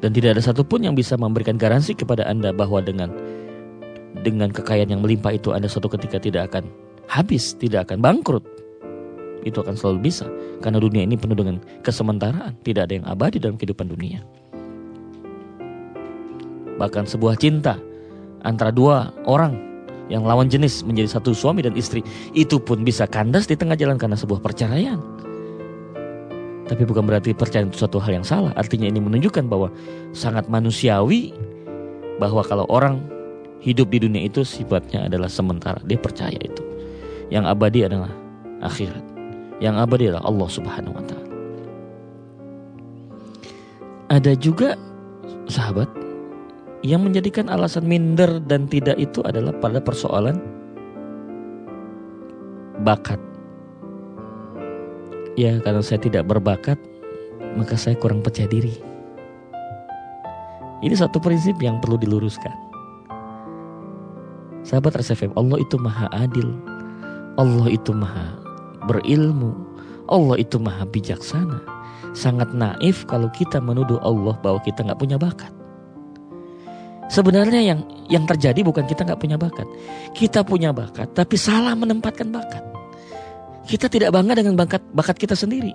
Dan 0.00 0.16
tidak 0.16 0.40
ada 0.40 0.42
satupun 0.42 0.88
yang 0.88 0.96
bisa 0.96 1.20
memberikan 1.20 1.60
garansi 1.60 1.92
kepada 1.92 2.24
Anda 2.24 2.56
bahwa 2.56 2.80
dengan 2.80 3.12
dengan 4.20 4.50
kekayaan 4.50 4.90
yang 4.90 5.02
melimpah 5.02 5.34
itu 5.34 5.54
Anda 5.54 5.70
suatu 5.70 5.86
ketika 5.90 6.18
tidak 6.18 6.50
akan 6.52 6.66
habis, 7.06 7.54
tidak 7.58 7.90
akan 7.90 8.02
bangkrut. 8.02 8.44
Itu 9.46 9.64
akan 9.64 9.72
selalu 9.72 10.10
bisa 10.10 10.28
karena 10.60 10.78
dunia 10.82 11.02
ini 11.06 11.16
penuh 11.16 11.38
dengan 11.38 11.62
kesementaraan, 11.80 12.52
tidak 12.66 12.90
ada 12.90 12.94
yang 13.00 13.06
abadi 13.08 13.40
dalam 13.40 13.56
kehidupan 13.56 13.88
dunia. 13.88 14.20
Bahkan 16.76 17.08
sebuah 17.08 17.36
cinta 17.40 17.76
antara 18.44 18.72
dua 18.72 19.12
orang 19.28 19.56
yang 20.10 20.26
lawan 20.26 20.50
jenis 20.50 20.82
menjadi 20.82 21.16
satu 21.16 21.32
suami 21.32 21.62
dan 21.62 21.78
istri 21.78 22.02
itu 22.34 22.58
pun 22.58 22.82
bisa 22.82 23.06
kandas 23.06 23.46
di 23.46 23.54
tengah 23.54 23.78
jalan 23.78 23.96
karena 23.96 24.18
sebuah 24.18 24.42
perceraian. 24.42 24.98
Tapi 26.66 26.86
bukan 26.86 27.02
berarti 27.02 27.34
percaya 27.34 27.66
itu 27.66 27.82
suatu 27.82 27.98
hal 27.98 28.22
yang 28.22 28.26
salah. 28.26 28.54
Artinya 28.54 28.86
ini 28.86 29.02
menunjukkan 29.02 29.50
bahwa 29.50 29.74
sangat 30.14 30.46
manusiawi 30.46 31.34
bahwa 32.22 32.46
kalau 32.46 32.62
orang 32.70 33.02
hidup 33.60 33.92
di 33.92 33.98
dunia 34.02 34.24
itu 34.24 34.42
sifatnya 34.42 35.06
adalah 35.06 35.28
sementara. 35.28 35.80
Dia 35.84 36.00
percaya 36.00 36.36
itu. 36.40 36.64
Yang 37.28 37.44
abadi 37.52 37.80
adalah 37.86 38.12
akhirat. 38.64 39.04
Yang 39.60 39.74
abadi 39.76 40.04
adalah 40.08 40.24
Allah 40.24 40.48
Subhanahu 40.48 40.94
wa 40.96 41.04
taala. 41.04 41.28
Ada 44.10 44.32
juga 44.34 44.74
sahabat 45.46 45.86
yang 46.80 47.04
menjadikan 47.04 47.46
alasan 47.52 47.84
minder 47.84 48.40
dan 48.48 48.64
tidak 48.66 48.96
itu 48.96 49.20
adalah 49.22 49.52
pada 49.60 49.78
persoalan 49.78 50.40
bakat. 52.82 53.20
Ya, 55.38 55.60
karena 55.62 55.84
saya 55.84 56.00
tidak 56.02 56.26
berbakat, 56.26 56.80
maka 57.54 57.78
saya 57.78 57.94
kurang 57.94 58.24
percaya 58.24 58.50
diri. 58.50 58.74
Ini 60.80 60.96
satu 60.96 61.20
prinsip 61.20 61.60
yang 61.60 61.78
perlu 61.78 62.00
diluruskan. 62.00 62.69
Sahabat 64.62 65.00
RSFM, 65.00 65.32
Allah 65.34 65.58
itu 65.60 65.80
maha 65.80 66.06
adil, 66.12 66.46
Allah 67.40 67.66
itu 67.72 67.96
maha 67.96 68.40
berilmu. 68.84 69.54
Allah 70.10 70.42
itu 70.42 70.58
maha 70.58 70.82
bijaksana. 70.88 71.62
Sangat 72.12 72.50
naif 72.50 73.06
kalau 73.06 73.30
kita 73.30 73.62
menuduh 73.62 74.02
Allah 74.02 74.34
bahwa 74.42 74.58
kita 74.66 74.82
nggak 74.82 74.98
punya 74.98 75.14
bakat. 75.14 75.52
Sebenarnya 77.10 77.62
yang 77.62 77.80
yang 78.10 78.26
terjadi 78.26 78.62
bukan 78.66 78.86
kita 78.86 79.06
nggak 79.06 79.22
punya 79.22 79.38
bakat. 79.38 79.66
Kita 80.14 80.42
punya 80.42 80.74
bakat, 80.74 81.14
tapi 81.14 81.38
salah 81.38 81.78
menempatkan 81.78 82.26
bakat. 82.30 82.62
Kita 83.66 83.86
tidak 83.86 84.10
bangga 84.10 84.42
dengan 84.42 84.58
bakat 84.58 84.82
bakat 84.90 85.14
kita 85.14 85.38
sendiri. 85.38 85.70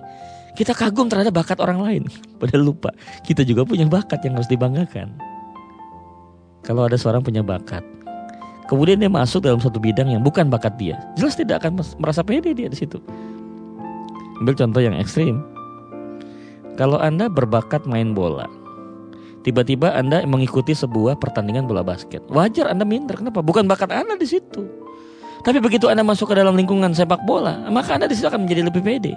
Kita 0.56 0.76
kagum 0.76 1.08
terhadap 1.08 1.36
bakat 1.36 1.60
orang 1.64 1.80
lain. 1.84 2.04
Padahal 2.40 2.76
lupa, 2.76 2.92
kita 3.24 3.48
juga 3.48 3.64
punya 3.64 3.88
bakat 3.88 4.20
yang 4.28 4.36
harus 4.36 4.52
dibanggakan. 4.52 5.16
Kalau 6.64 6.88
ada 6.88 7.00
seorang 7.00 7.24
punya 7.24 7.40
bakat, 7.46 7.84
Kemudian 8.66 8.98
dia 8.98 9.12
masuk 9.12 9.46
dalam 9.46 9.62
satu 9.62 9.78
bidang 9.78 10.10
yang 10.10 10.26
bukan 10.26 10.50
bakat 10.50 10.74
dia. 10.82 10.98
Jelas 11.14 11.38
tidak 11.38 11.62
akan 11.62 11.86
merasa 12.02 12.26
pede 12.26 12.58
dia 12.58 12.66
di 12.66 12.78
situ. 12.78 12.98
Ambil 14.42 14.58
contoh 14.58 14.82
yang 14.82 14.98
ekstrim. 14.98 15.40
Kalau 16.76 17.00
Anda 17.00 17.30
berbakat 17.32 17.86
main 17.88 18.12
bola, 18.18 18.50
tiba-tiba 19.46 19.94
Anda 19.96 20.26
mengikuti 20.26 20.74
sebuah 20.74 21.22
pertandingan 21.22 21.70
bola 21.70 21.86
basket. 21.86 22.26
Wajar 22.28 22.74
Anda 22.74 22.84
minder. 22.84 23.22
Kenapa? 23.22 23.46
Bukan 23.46 23.70
bakat 23.70 23.94
Anda 23.94 24.18
di 24.18 24.28
situ. 24.28 24.66
Tapi 25.46 25.62
begitu 25.62 25.86
Anda 25.86 26.02
masuk 26.02 26.34
ke 26.34 26.36
dalam 26.42 26.58
lingkungan 26.58 26.90
sepak 26.98 27.22
bola, 27.24 27.70
maka 27.70 27.96
Anda 27.96 28.10
di 28.10 28.18
situ 28.18 28.26
akan 28.26 28.50
menjadi 28.50 28.66
lebih 28.66 28.82
pede. 28.82 29.14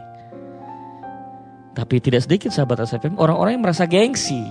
Tapi 1.72 2.04
tidak 2.04 2.28
sedikit 2.28 2.52
sahabat 2.52 2.84
SFM 2.84 3.16
orang-orang 3.16 3.56
yang 3.56 3.64
merasa 3.64 3.88
gengsi 3.88 4.44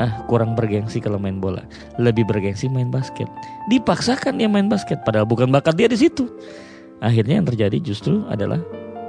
ah 0.00 0.24
kurang 0.26 0.56
bergengsi 0.56 0.98
kalau 0.98 1.20
main 1.20 1.38
bola, 1.38 1.60
lebih 2.00 2.24
bergengsi 2.24 2.66
main 2.72 2.88
basket. 2.88 3.28
Dipaksakan 3.68 4.40
dia 4.40 4.48
main 4.48 4.66
basket, 4.66 5.04
padahal 5.04 5.28
bukan 5.28 5.52
bakat 5.52 5.76
dia 5.76 5.86
di 5.86 6.00
situ. 6.00 6.24
Akhirnya 7.04 7.40
yang 7.40 7.46
terjadi 7.46 7.76
justru 7.84 8.24
adalah 8.32 8.58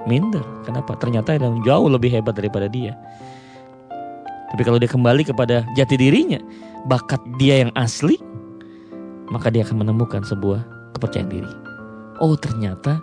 minder. 0.05 0.43
Kenapa? 0.67 0.99
Ternyata 0.99 1.39
yang 1.39 1.63
jauh 1.63 1.87
lebih 1.87 2.11
hebat 2.11 2.35
daripada 2.35 2.67
dia. 2.67 2.95
Tapi 4.51 4.61
kalau 4.67 4.77
dia 4.83 4.91
kembali 4.91 5.23
kepada 5.23 5.63
jati 5.79 5.95
dirinya, 5.95 6.39
bakat 6.91 7.23
dia 7.39 7.63
yang 7.63 7.71
asli, 7.79 8.19
maka 9.31 9.47
dia 9.47 9.63
akan 9.63 9.87
menemukan 9.87 10.27
sebuah 10.27 10.59
kepercayaan 10.99 11.31
diri. 11.31 11.53
Oh 12.19 12.35
ternyata 12.35 12.99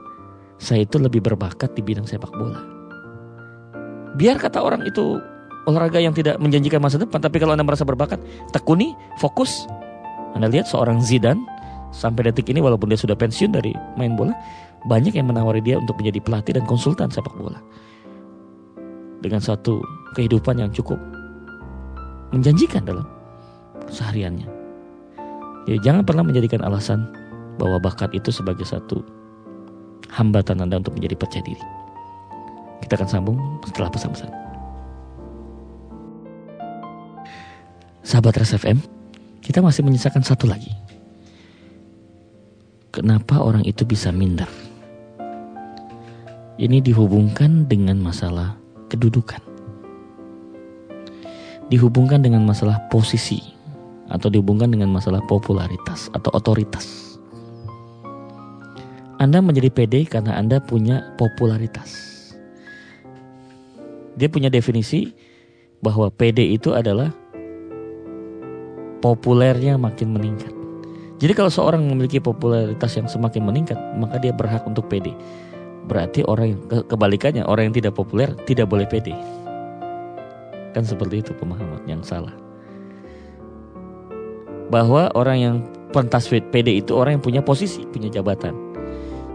saya 0.60 0.84
itu 0.84 1.00
lebih 1.00 1.24
berbakat 1.24 1.72
di 1.72 1.80
bidang 1.80 2.04
sepak 2.04 2.30
bola. 2.36 2.60
Biar 4.20 4.36
kata 4.36 4.60
orang 4.60 4.84
itu 4.84 5.22
olahraga 5.68 6.00
yang 6.00 6.16
tidak 6.16 6.40
menjanjikan 6.40 6.80
masa 6.80 6.96
depan. 6.96 7.20
Tapi 7.20 7.36
kalau 7.36 7.52
Anda 7.52 7.62
merasa 7.62 7.84
berbakat, 7.84 8.16
tekuni, 8.56 8.96
fokus. 9.20 9.68
Anda 10.32 10.48
lihat 10.48 10.64
seorang 10.72 11.04
Zidane 11.04 11.44
sampai 11.92 12.32
detik 12.32 12.48
ini 12.48 12.64
walaupun 12.64 12.88
dia 12.88 12.96
sudah 12.96 13.16
pensiun 13.16 13.52
dari 13.52 13.76
main 14.00 14.16
bola, 14.16 14.32
banyak 14.88 15.12
yang 15.12 15.28
menawari 15.28 15.60
dia 15.60 15.76
untuk 15.76 16.00
menjadi 16.00 16.24
pelatih 16.24 16.52
dan 16.56 16.64
konsultan 16.64 17.12
sepak 17.12 17.36
bola. 17.36 17.60
Dengan 19.20 19.44
satu 19.44 19.84
kehidupan 20.16 20.56
yang 20.62 20.72
cukup 20.72 20.96
menjanjikan 22.32 22.86
dalam 22.88 23.04
sehariannya. 23.92 24.48
Ya, 25.68 25.76
jangan 25.84 26.06
pernah 26.06 26.24
menjadikan 26.24 26.64
alasan 26.64 27.04
bahwa 27.60 27.76
bakat 27.82 28.08
itu 28.16 28.32
sebagai 28.32 28.64
satu 28.64 29.04
hambatan 30.08 30.64
Anda 30.64 30.80
untuk 30.80 30.96
menjadi 30.96 31.18
percaya 31.18 31.44
diri. 31.44 31.64
Kita 32.80 32.94
akan 32.96 33.08
sambung 33.10 33.36
setelah 33.66 33.90
pesan-pesan. 33.92 34.47
Sahabat 38.02 38.38
Res 38.40 38.54
FM, 38.56 38.78
kita 39.44 39.62
masih 39.62 39.84
menyisakan 39.84 40.24
satu 40.24 40.48
lagi. 40.48 40.72
Kenapa 42.94 43.38
orang 43.38 43.62
itu 43.68 43.86
bisa 43.86 44.10
minder? 44.10 44.48
Ini 46.58 46.82
dihubungkan 46.82 47.70
dengan 47.70 48.02
masalah 48.02 48.58
kedudukan. 48.90 49.48
dihubungkan 51.68 52.24
dengan 52.24 52.44
masalah 52.48 52.80
posisi 52.88 53.40
atau 54.08 54.32
dihubungkan 54.32 54.72
dengan 54.72 54.88
masalah 54.88 55.20
popularitas 55.28 56.08
atau 56.16 56.32
otoritas. 56.32 57.16
Anda 59.20 59.44
menjadi 59.44 59.68
pede 59.68 60.08
karena 60.08 60.40
Anda 60.40 60.64
punya 60.64 61.12
popularitas. 61.20 61.92
Dia 64.16 64.32
punya 64.32 64.48
definisi 64.48 65.12
bahwa 65.84 66.08
pede 66.10 66.42
itu 66.42 66.72
adalah 66.72 67.12
populernya 68.98 69.78
makin 69.78 70.14
meningkat. 70.14 70.52
Jadi 71.18 71.32
kalau 71.34 71.50
seorang 71.50 71.82
memiliki 71.82 72.22
popularitas 72.22 72.94
yang 72.94 73.10
semakin 73.10 73.42
meningkat, 73.42 73.78
maka 73.98 74.22
dia 74.22 74.30
berhak 74.30 74.62
untuk 74.70 74.86
pede. 74.86 75.10
Berarti 75.90 76.22
orang 76.28 76.54
yang 76.54 76.60
kebalikannya, 76.86 77.42
orang 77.42 77.70
yang 77.70 77.74
tidak 77.74 77.98
populer 77.98 78.30
tidak 78.46 78.70
boleh 78.70 78.86
pede. 78.86 79.16
Kan 80.76 80.86
seperti 80.86 81.24
itu 81.26 81.34
pemahaman 81.34 81.82
yang 81.90 82.04
salah. 82.06 82.30
Bahwa 84.70 85.10
orang 85.18 85.38
yang 85.40 85.56
pantas 85.90 86.28
pede 86.28 86.70
itu 86.70 86.94
orang 86.94 87.18
yang 87.18 87.24
punya 87.24 87.40
posisi, 87.42 87.82
punya 87.88 88.12
jabatan. 88.12 88.54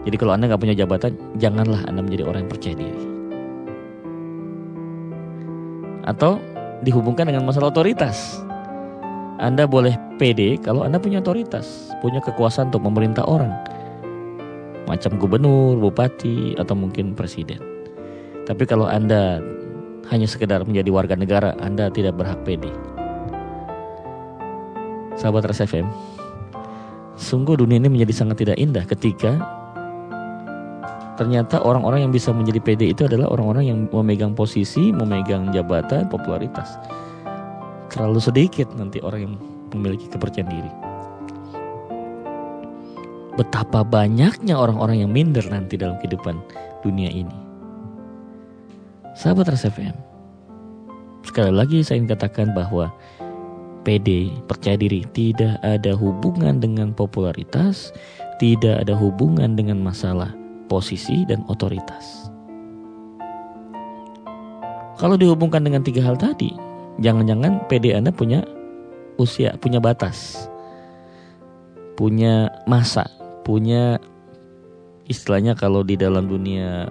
Jadi 0.08 0.16
kalau 0.16 0.36
Anda 0.36 0.52
nggak 0.52 0.62
punya 0.62 0.76
jabatan, 0.78 1.16
janganlah 1.42 1.84
Anda 1.90 2.00
menjadi 2.00 2.24
orang 2.28 2.48
yang 2.48 2.52
percaya 2.54 2.76
diri. 2.80 3.04
Atau 6.04 6.40
dihubungkan 6.84 7.28
dengan 7.28 7.44
masalah 7.48 7.72
otoritas. 7.72 8.44
Anda 9.44 9.68
boleh 9.68 10.00
pede 10.16 10.56
kalau 10.64 10.88
Anda 10.88 11.04
punya 11.04 11.20
otoritas, 11.20 11.92
punya 12.00 12.24
kekuasaan 12.24 12.72
untuk 12.72 12.88
memerintah 12.88 13.28
orang. 13.28 13.52
Macam 14.88 15.20
gubernur, 15.20 15.76
bupati, 15.84 16.56
atau 16.56 16.72
mungkin 16.72 17.12
presiden. 17.12 17.60
Tapi 18.48 18.64
kalau 18.64 18.88
Anda 18.88 19.44
hanya 20.16 20.32
sekedar 20.32 20.64
menjadi 20.64 20.88
warga 20.96 21.20
negara, 21.20 21.60
Anda 21.60 21.92
tidak 21.92 22.16
berhak 22.16 22.40
pede. 22.48 22.72
Sahabat 25.20 25.52
RSFM, 25.52 25.92
sungguh 27.20 27.60
dunia 27.60 27.84
ini 27.84 27.92
menjadi 27.92 28.24
sangat 28.24 28.48
tidak 28.48 28.58
indah 28.64 28.88
ketika 28.88 29.44
ternyata 31.20 31.60
orang-orang 31.62 32.08
yang 32.08 32.16
bisa 32.16 32.32
menjadi 32.32 32.64
PD 32.64 32.96
itu 32.96 33.06
adalah 33.06 33.30
orang-orang 33.30 33.70
yang 33.70 33.80
memegang 33.92 34.34
posisi, 34.34 34.90
memegang 34.90 35.52
jabatan, 35.52 36.08
popularitas 36.10 36.80
terlalu 37.94 38.18
sedikit 38.18 38.74
nanti 38.74 38.98
orang 39.06 39.22
yang 39.30 39.34
memiliki 39.78 40.10
kepercayaan 40.10 40.50
diri. 40.50 40.72
Betapa 43.38 43.86
banyaknya 43.86 44.58
orang-orang 44.58 45.06
yang 45.06 45.12
minder 45.14 45.46
nanti 45.46 45.78
dalam 45.78 46.02
kehidupan 46.02 46.42
dunia 46.82 47.14
ini. 47.14 47.38
Sahabat 49.14 49.54
RSFM, 49.54 49.94
sekali 51.22 51.54
lagi 51.54 51.86
saya 51.86 52.02
ingin 52.02 52.18
katakan 52.18 52.50
bahwa 52.58 52.90
PD, 53.86 54.34
percaya 54.50 54.74
diri, 54.74 55.06
tidak 55.14 55.62
ada 55.62 55.94
hubungan 55.94 56.58
dengan 56.58 56.98
popularitas, 56.98 57.94
tidak 58.42 58.82
ada 58.82 58.98
hubungan 58.98 59.54
dengan 59.54 59.78
masalah 59.82 60.34
posisi 60.66 61.28
dan 61.30 61.46
otoritas. 61.46 62.32
Kalau 64.98 65.20
dihubungkan 65.20 65.68
dengan 65.68 65.84
tiga 65.84 66.00
hal 66.06 66.16
tadi, 66.16 66.73
jangan-jangan 67.02 67.66
PD 67.70 67.96
Anda 67.98 68.14
punya 68.14 68.46
usia, 69.18 69.56
punya 69.58 69.78
batas, 69.82 70.50
punya 71.98 72.50
masa, 72.66 73.06
punya 73.46 73.98
istilahnya 75.08 75.54
kalau 75.54 75.82
di 75.86 75.98
dalam 75.98 76.30
dunia 76.30 76.90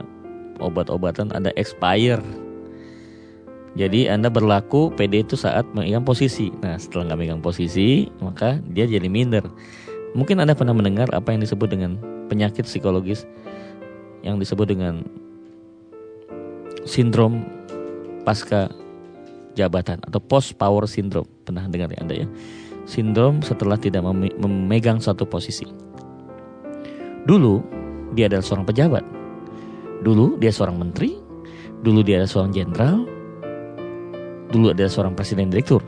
obat-obatan 0.63 1.31
ada 1.35 1.51
expire. 1.59 2.23
Jadi 3.73 4.05
Anda 4.05 4.29
berlaku 4.29 4.93
PD 4.93 5.25
itu 5.25 5.33
saat 5.33 5.65
memegang 5.73 6.05
posisi. 6.05 6.53
Nah 6.61 6.77
setelah 6.77 7.13
nggak 7.13 7.21
megang 7.25 7.43
posisi, 7.43 8.05
maka 8.21 8.61
dia 8.69 8.85
jadi 8.85 9.09
minder. 9.09 9.49
Mungkin 10.13 10.45
Anda 10.45 10.53
pernah 10.53 10.77
mendengar 10.77 11.09
apa 11.17 11.33
yang 11.33 11.41
disebut 11.41 11.73
dengan 11.73 11.97
penyakit 12.29 12.69
psikologis 12.69 13.25
yang 14.21 14.37
disebut 14.37 14.69
dengan 14.69 15.09
sindrom 16.85 17.41
pasca 18.29 18.69
jabatan 19.55 20.01
atau 20.05 20.19
post 20.19 20.57
power 20.57 20.85
syndrome. 20.89 21.29
Pernah 21.45 21.69
dengar 21.69 21.93
ya 21.93 21.99
Anda 22.01 22.15
ya? 22.25 22.29
Sindrom 22.83 23.41
setelah 23.47 23.79
tidak 23.79 24.03
memegang 24.43 24.99
satu 24.99 25.23
posisi. 25.23 25.67
Dulu 27.23 27.63
dia 28.19 28.27
adalah 28.27 28.43
seorang 28.43 28.67
pejabat. 28.67 29.05
Dulu 30.03 30.43
dia 30.43 30.51
seorang 30.51 30.83
menteri. 30.83 31.15
Dulu 31.83 32.03
dia 32.03 32.23
adalah 32.23 32.31
seorang 32.31 32.53
jenderal. 32.55 33.07
Dulu 34.51 34.75
adalah 34.75 34.91
seorang 34.91 35.15
presiden 35.15 35.49
direktur. 35.49 35.81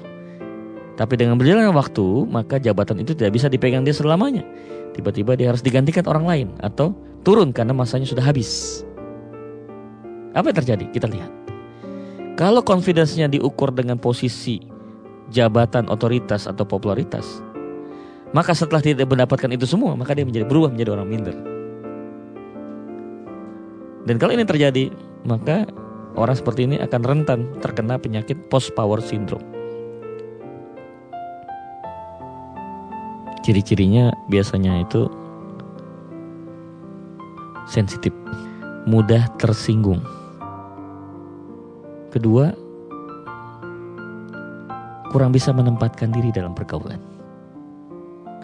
Tapi 0.94 1.18
dengan 1.18 1.34
berjalannya 1.34 1.74
waktu, 1.74 2.06
maka 2.30 2.62
jabatan 2.62 3.02
itu 3.02 3.18
tidak 3.18 3.34
bisa 3.34 3.50
dipegang 3.50 3.82
dia 3.82 3.94
selamanya. 3.94 4.46
Tiba-tiba 4.94 5.34
dia 5.34 5.50
harus 5.50 5.58
digantikan 5.58 6.06
orang 6.06 6.24
lain 6.24 6.48
atau 6.62 6.94
turun 7.26 7.50
karena 7.50 7.74
masanya 7.74 8.06
sudah 8.06 8.22
habis. 8.22 8.82
Apa 10.38 10.54
yang 10.54 10.58
terjadi? 10.62 10.84
Kita 10.94 11.10
lihat. 11.10 11.43
Kalau 12.34 12.66
confidence-nya 12.66 13.30
diukur 13.30 13.70
dengan 13.70 13.94
posisi 13.94 14.58
jabatan 15.30 15.86
otoritas 15.86 16.50
atau 16.50 16.66
popularitas, 16.66 17.38
maka 18.34 18.50
setelah 18.50 18.82
tidak 18.82 19.06
mendapatkan 19.06 19.54
itu 19.54 19.70
semua, 19.70 19.94
maka 19.94 20.18
dia 20.18 20.26
menjadi 20.26 20.42
berubah 20.42 20.74
menjadi 20.74 20.98
orang 20.98 21.06
minder. 21.06 21.36
Dan 24.10 24.18
kalau 24.18 24.34
ini 24.34 24.42
terjadi, 24.42 24.90
maka 25.22 25.62
orang 26.18 26.34
seperti 26.34 26.66
ini 26.66 26.82
akan 26.82 27.00
rentan 27.06 27.40
terkena 27.62 28.02
penyakit 28.02 28.34
post 28.50 28.74
power 28.74 28.98
syndrome. 28.98 29.46
Ciri-cirinya 33.46 34.10
biasanya 34.26 34.82
itu 34.82 35.06
sensitif, 37.70 38.10
mudah 38.90 39.22
tersinggung 39.38 40.02
Kedua, 42.14 42.54
kurang 45.10 45.34
bisa 45.34 45.50
menempatkan 45.50 46.14
diri 46.14 46.30
dalam 46.30 46.54
pergaulan. 46.54 47.02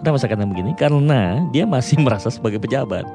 Kenapa 0.02 0.18
saya 0.18 0.34
katakan 0.34 0.50
begini? 0.50 0.74
Karena 0.74 1.46
dia 1.54 1.70
masih 1.70 2.00
merasa 2.04 2.34
sebagai 2.34 2.58
pejabat. 2.58 3.06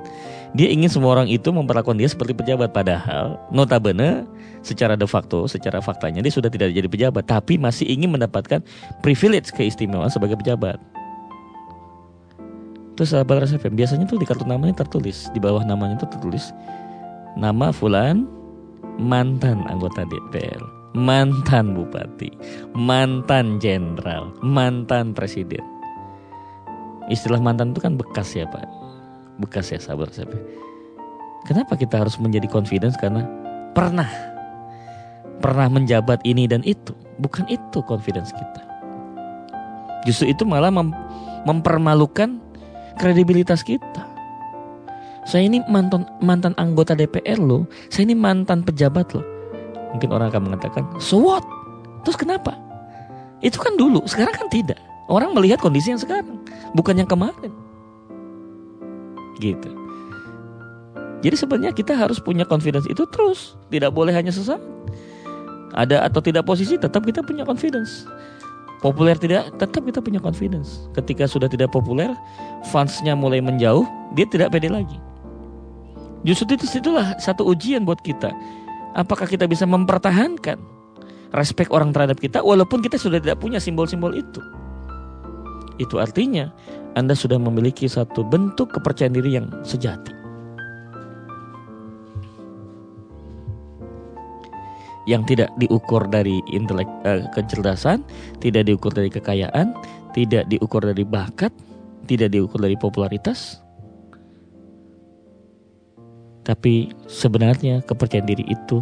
Dia 0.55 0.71
ingin 0.71 0.87
semua 0.87 1.19
orang 1.19 1.27
itu 1.27 1.51
memperlakukan 1.51 1.99
dia 1.99 2.07
seperti 2.07 2.31
pejabat. 2.31 2.71
Padahal 2.71 3.35
notabene 3.51 4.23
secara 4.63 4.95
de 4.95 5.03
facto, 5.03 5.43
secara 5.51 5.83
faktanya 5.83 6.23
dia 6.23 6.31
sudah 6.31 6.47
tidak 6.47 6.71
jadi 6.71 6.87
pejabat. 6.87 7.27
Tapi 7.27 7.59
masih 7.59 7.91
ingin 7.91 8.15
mendapatkan 8.15 8.63
privilege 9.03 9.51
keistimewaan 9.51 10.07
sebagai 10.07 10.39
pejabat. 10.39 10.79
Terus 12.95 13.11
sahabat 13.11 13.43
RSFM, 13.43 13.75
biasanya 13.75 14.07
tuh 14.07 14.15
di 14.15 14.23
kartu 14.23 14.47
namanya 14.47 14.79
tertulis. 14.87 15.27
Di 15.35 15.39
bawah 15.43 15.67
namanya 15.67 15.99
itu 15.99 16.07
tertulis. 16.07 16.55
Nama 17.35 17.75
Fulan 17.75 18.23
mantan 18.99 19.63
anggota 19.67 20.07
DPR, 20.07 20.61
mantan 20.95 21.75
bupati, 21.75 22.31
mantan 22.73 23.59
jenderal, 23.59 24.31
mantan 24.39 25.11
presiden. 25.11 25.63
Istilah 27.11 27.37
mantan 27.37 27.75
itu 27.75 27.83
kan 27.83 27.99
bekas 27.99 28.33
ya 28.33 28.49
Pak. 28.49 28.65
Bekas 29.37 29.69
ya 29.69 29.77
sabar 29.77 30.09
saya. 30.09 30.25
Kenapa 31.45 31.77
kita 31.77 32.01
harus 32.01 32.17
menjadi 32.17 32.49
confidence 32.49 32.97
karena 32.97 33.21
pernah 33.77 34.09
pernah 35.43 35.69
menjabat 35.69 36.25
ini 36.25 36.49
dan 36.49 36.65
itu. 36.65 36.97
Bukan 37.21 37.45
itu 37.51 37.79
confidence 37.85 38.33
kita. 38.33 38.61
Justru 40.09 40.33
itu 40.33 40.43
malah 40.47 40.73
mem 40.73 40.89
mempermalukan 41.45 42.41
kredibilitas 42.97 43.61
kita. 43.61 44.14
Saya 45.25 45.49
ini 45.49 45.59
mantan 45.65 46.05
mantan 46.21 46.53
anggota 46.61 46.93
DPR 46.93 47.41
loh. 47.41 47.65
Saya 47.89 48.05
ini 48.05 48.15
mantan 48.15 48.61
pejabat 48.61 49.11
loh. 49.17 49.25
Mungkin 49.97 50.13
orang 50.13 50.29
akan 50.29 50.51
mengatakan, 50.51 50.83
so 51.01 51.17
what? 51.17 51.41
Terus 52.05 52.19
kenapa? 52.19 52.53
Itu 53.41 53.57
kan 53.57 53.73
dulu, 53.75 54.05
sekarang 54.05 54.35
kan 54.37 54.47
tidak. 54.51 54.77
Orang 55.09 55.33
melihat 55.33 55.61
kondisi 55.61 55.93
yang 55.93 56.01
sekarang, 56.01 56.41
bukan 56.77 56.97
yang 56.97 57.09
kemarin. 57.09 57.53
Gitu. 59.41 59.69
Jadi 61.25 61.35
sebenarnya 61.41 61.73
kita 61.73 61.97
harus 61.97 62.21
punya 62.21 62.45
confidence 62.45 62.85
itu 62.85 63.07
terus, 63.09 63.57
tidak 63.73 63.95
boleh 63.95 64.13
hanya 64.13 64.29
sesaat. 64.29 64.61
Ada 65.73 66.05
atau 66.05 66.21
tidak 66.21 66.45
posisi, 66.45 66.77
tetap 66.77 67.01
kita 67.01 67.25
punya 67.25 67.41
confidence. 67.47 68.05
Populer 68.83 69.17
tidak, 69.17 69.49
tetap 69.57 69.81
kita 69.81 70.03
punya 70.03 70.21
confidence. 70.21 70.85
Ketika 70.93 71.25
sudah 71.25 71.49
tidak 71.49 71.73
populer, 71.73 72.13
fansnya 72.69 73.17
mulai 73.17 73.41
menjauh, 73.41 73.87
dia 74.13 74.29
tidak 74.29 74.53
pede 74.53 74.69
lagi. 74.69 74.99
Justru 76.25 76.57
itu 76.57 76.65
itulah 76.81 77.13
satu 77.21 77.45
ujian 77.45 77.85
buat 77.85 78.01
kita. 78.01 78.33
Apakah 78.97 79.29
kita 79.29 79.45
bisa 79.45 79.69
mempertahankan 79.69 80.57
respek 81.35 81.69
orang 81.69 81.93
terhadap 81.93 82.17
kita 82.17 82.41
walaupun 82.41 82.81
kita 82.81 82.97
sudah 82.97 83.21
tidak 83.21 83.37
punya 83.37 83.61
simbol-simbol 83.61 84.15
itu. 84.15 84.41
Itu 85.77 86.01
artinya 86.01 86.49
Anda 86.97 87.13
sudah 87.13 87.37
memiliki 87.37 87.85
satu 87.85 88.23
bentuk 88.25 88.73
kepercayaan 88.73 89.13
diri 89.13 89.37
yang 89.37 89.47
sejati. 89.61 90.15
yang 95.05 95.21
tidak 95.23 95.53
diukur 95.61 96.01
dari 96.09 96.41
intelek 96.49 96.89
uh, 97.05 97.29
kecerdasan, 97.33 98.01
tidak 98.41 98.65
diukur 98.65 98.89
dari 98.89 99.09
kekayaan, 99.09 99.73
tidak 100.17 100.49
diukur 100.49 100.81
dari 100.81 101.05
bakat, 101.05 101.53
tidak 102.09 102.33
diukur 102.33 102.57
dari 102.57 102.73
popularitas. 102.73 103.64
Tapi 106.45 106.93
sebenarnya 107.09 107.81
kepercayaan 107.83 108.29
diri 108.29 108.45
itu 108.45 108.79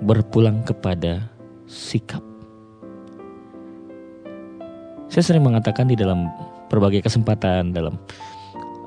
berpulang 0.00 0.64
kepada 0.64 1.28
sikap. 1.68 2.24
Saya 5.08 5.24
sering 5.24 5.44
mengatakan 5.44 5.88
di 5.88 5.96
dalam 5.96 6.28
berbagai 6.72 7.04
kesempatan 7.04 7.72
dalam 7.72 7.96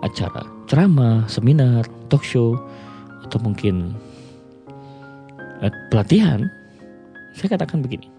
acara 0.02 0.45
ceramah, 0.66 1.26
seminar, 1.30 1.86
talk 2.10 2.26
show, 2.26 2.58
atau 3.26 3.38
mungkin 3.41 3.93
eh, 5.62 5.74
pelatihan, 5.93 6.45
saya 7.38 7.58
katakan 7.58 7.86
begini. 7.86 8.10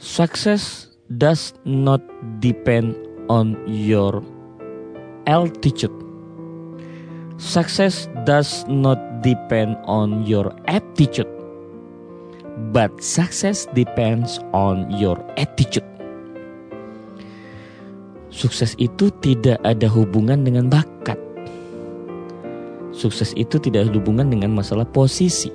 Success 0.00 0.92
does 1.08 1.56
not 1.64 2.00
depend 2.40 2.92
on 3.32 3.56
your 3.64 4.20
altitude. 5.24 6.03
Success 7.44 8.08
does 8.24 8.64
not 8.72 8.96
depend 9.20 9.76
on 9.84 10.24
your 10.24 10.48
aptitude. 10.64 11.28
But 12.72 13.04
success 13.04 13.68
depends 13.76 14.40
on 14.56 14.88
your 14.88 15.20
attitude. 15.36 15.84
Sukses 18.32 18.72
itu 18.80 19.12
tidak 19.20 19.60
ada 19.60 19.84
hubungan 19.92 20.40
dengan 20.40 20.72
bakat. 20.72 21.20
Sukses 22.96 23.36
itu 23.36 23.60
tidak 23.60 23.92
ada 23.92 24.00
hubungan 24.00 24.32
dengan 24.32 24.56
masalah 24.56 24.88
posisi. 24.88 25.52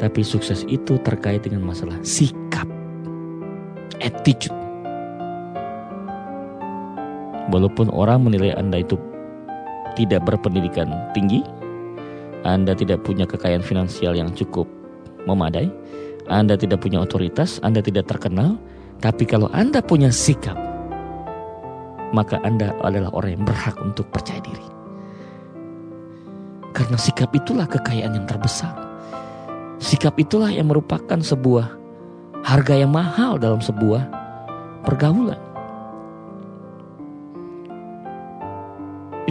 Tapi 0.00 0.24
sukses 0.24 0.64
itu 0.72 0.96
terkait 1.04 1.44
dengan 1.44 1.68
masalah 1.68 2.00
sikap, 2.00 2.64
attitude. 4.00 4.56
Walaupun 7.52 7.92
orang 7.92 8.24
menilai 8.24 8.56
Anda 8.56 8.80
itu 8.80 8.96
tidak 9.96 10.28
berpendidikan 10.28 10.92
tinggi, 11.16 11.42
Anda 12.44 12.76
tidak 12.76 13.02
punya 13.02 13.24
kekayaan 13.26 13.64
finansial 13.64 14.14
yang 14.14 14.30
cukup 14.36 14.68
memadai, 15.26 15.72
Anda 16.30 16.54
tidak 16.54 16.84
punya 16.84 17.02
otoritas, 17.02 17.58
Anda 17.64 17.82
tidak 17.82 18.06
terkenal, 18.06 18.60
tapi 19.00 19.26
kalau 19.26 19.50
Anda 19.50 19.80
punya 19.82 20.12
sikap, 20.12 20.54
maka 22.14 22.38
Anda 22.46 22.76
adalah 22.84 23.10
orang 23.16 23.40
yang 23.40 23.44
berhak 23.48 23.76
untuk 23.82 24.06
percaya 24.12 24.38
diri. 24.44 24.68
Karena 26.76 27.00
sikap 27.00 27.32
itulah 27.32 27.64
kekayaan 27.64 28.12
yang 28.12 28.28
terbesar. 28.28 28.76
Sikap 29.80 30.16
itulah 30.20 30.52
yang 30.52 30.68
merupakan 30.68 31.16
sebuah 31.16 31.72
harga 32.44 32.74
yang 32.76 32.92
mahal 32.92 33.40
dalam 33.40 33.64
sebuah 33.64 34.04
pergaulan. 34.84 35.45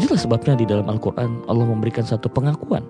Itulah 0.05 0.21
sebabnya 0.21 0.53
di 0.53 0.69
dalam 0.69 0.85
Al-Quran 0.85 1.49
Allah 1.49 1.65
memberikan 1.65 2.05
satu 2.05 2.29
pengakuan, 2.29 2.85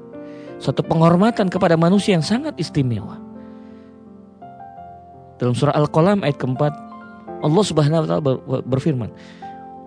satu 0.60 0.84
penghormatan 0.84 1.48
kepada 1.48 1.80
manusia 1.80 2.12
yang 2.12 2.26
sangat 2.28 2.52
istimewa. 2.60 3.16
Dalam 5.40 5.56
surah 5.56 5.72
Al-Qalam 5.80 6.28
ayat 6.28 6.36
keempat, 6.36 6.76
Allah 7.40 7.64
Subhanahu 7.64 8.04
wa 8.04 8.08
taala 8.08 8.24
berfirman, 8.68 9.16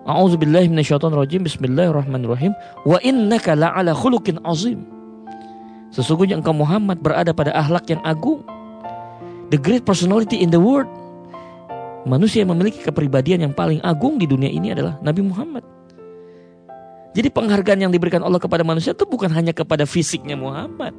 A'udzubillahi 0.09 0.73
minasyaitonirrajim. 0.73 1.45
Bismillahirrahmanirrahim. 1.45 2.49
Wa 2.81 2.97
innaka 3.05 3.53
la'ala 3.53 3.93
khuluqin 3.93 4.41
azim. 4.41 4.81
Sesungguhnya 5.93 6.41
engkau 6.41 6.57
Muhammad 6.57 6.97
berada 6.97 7.29
pada 7.29 7.53
akhlak 7.53 7.93
yang 7.93 8.01
agung. 8.01 8.41
The 9.53 9.61
great 9.61 9.85
personality 9.85 10.41
in 10.41 10.49
the 10.49 10.57
world. 10.57 10.89
Manusia 12.09 12.41
yang 12.41 12.57
memiliki 12.57 12.81
kepribadian 12.81 13.45
yang 13.45 13.53
paling 13.53 13.77
agung 13.85 14.17
di 14.17 14.25
dunia 14.25 14.49
ini 14.49 14.73
adalah 14.73 14.97
Nabi 15.05 15.21
Muhammad. 15.21 15.77
Jadi 17.09 17.27
penghargaan 17.33 17.89
yang 17.89 17.91
diberikan 17.91 18.21
Allah 18.21 18.37
kepada 18.37 18.61
manusia 18.61 18.93
itu 18.93 19.05
bukan 19.09 19.33
hanya 19.33 19.49
kepada 19.49 19.89
fisiknya 19.89 20.37
Muhammad, 20.37 20.93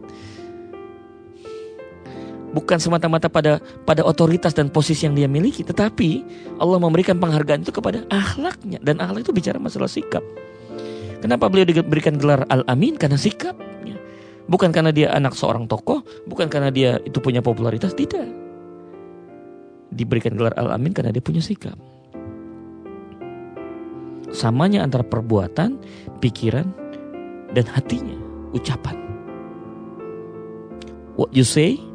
bukan 2.51 2.79
semata-mata 2.83 3.31
pada 3.31 3.63
pada 3.87 4.03
otoritas 4.03 4.51
dan 4.51 4.69
posisi 4.75 5.07
yang 5.07 5.15
dia 5.15 5.31
miliki, 5.31 5.63
tetapi 5.63 6.27
Allah 6.59 6.79
memberikan 6.83 7.15
penghargaan 7.23 7.63
itu 7.63 7.71
kepada 7.71 8.03
akhlaknya 8.11 8.83
dan 8.83 8.99
akhlak 8.99 9.23
itu 9.23 9.31
bicara 9.31 9.59
masalah 9.63 9.87
sikap. 9.87 10.23
Kenapa 11.21 11.47
beliau 11.53 11.69
diberikan 11.69 12.17
gelar 12.17 12.49
Al-Amin? 12.49 12.97
Karena 12.97 13.21
sikapnya. 13.21 13.95
Bukan 14.51 14.73
karena 14.75 14.91
dia 14.91 15.15
anak 15.15 15.37
seorang 15.37 15.69
tokoh, 15.71 16.03
bukan 16.27 16.51
karena 16.51 16.73
dia 16.75 16.99
itu 17.07 17.23
punya 17.23 17.45
popularitas, 17.45 17.95
tidak. 17.95 18.27
Diberikan 19.95 20.35
gelar 20.35 20.57
Al-Amin 20.59 20.91
karena 20.97 21.15
dia 21.15 21.23
punya 21.23 21.45
sikap. 21.45 21.77
Samanya 24.31 24.87
antara 24.87 25.03
perbuatan, 25.03 25.79
pikiran, 26.23 26.71
dan 27.51 27.67
hatinya, 27.67 28.15
ucapan. 28.55 28.95
What 31.19 31.35
you 31.35 31.45
say 31.45 31.91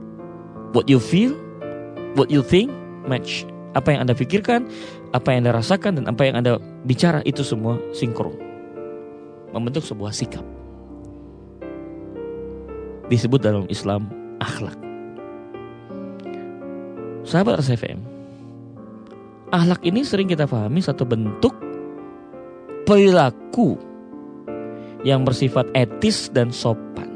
What 0.75 0.91
you 0.91 0.99
feel, 0.99 1.31
what 2.19 2.27
you 2.27 2.43
think 2.43 2.67
match. 3.07 3.47
Apa 3.79 3.95
yang 3.95 4.03
Anda 4.03 4.11
pikirkan, 4.11 4.67
apa 5.15 5.31
yang 5.31 5.47
Anda 5.47 5.55
rasakan 5.55 6.03
dan 6.03 6.11
apa 6.11 6.27
yang 6.27 6.36
Anda 6.36 6.59
bicara 6.83 7.23
itu 7.23 7.47
semua 7.47 7.79
sinkron. 7.95 8.36
Membentuk 9.55 9.88
sebuah 9.88 10.11
sikap. 10.11 10.43
Disebut 13.07 13.39
dalam 13.39 13.63
Islam 13.71 14.11
akhlak. 14.43 14.75
Sahabat 17.23 17.63
RSFM, 17.63 18.03
akhlak 19.55 19.79
ini 19.88 20.03
sering 20.03 20.27
kita 20.27 20.43
pahami 20.43 20.83
satu 20.83 21.07
bentuk 21.07 21.55
perilaku 22.86 23.75
yang 25.05 25.25
bersifat 25.25 25.69
etis 25.77 26.29
dan 26.33 26.49
sopan. 26.49 27.09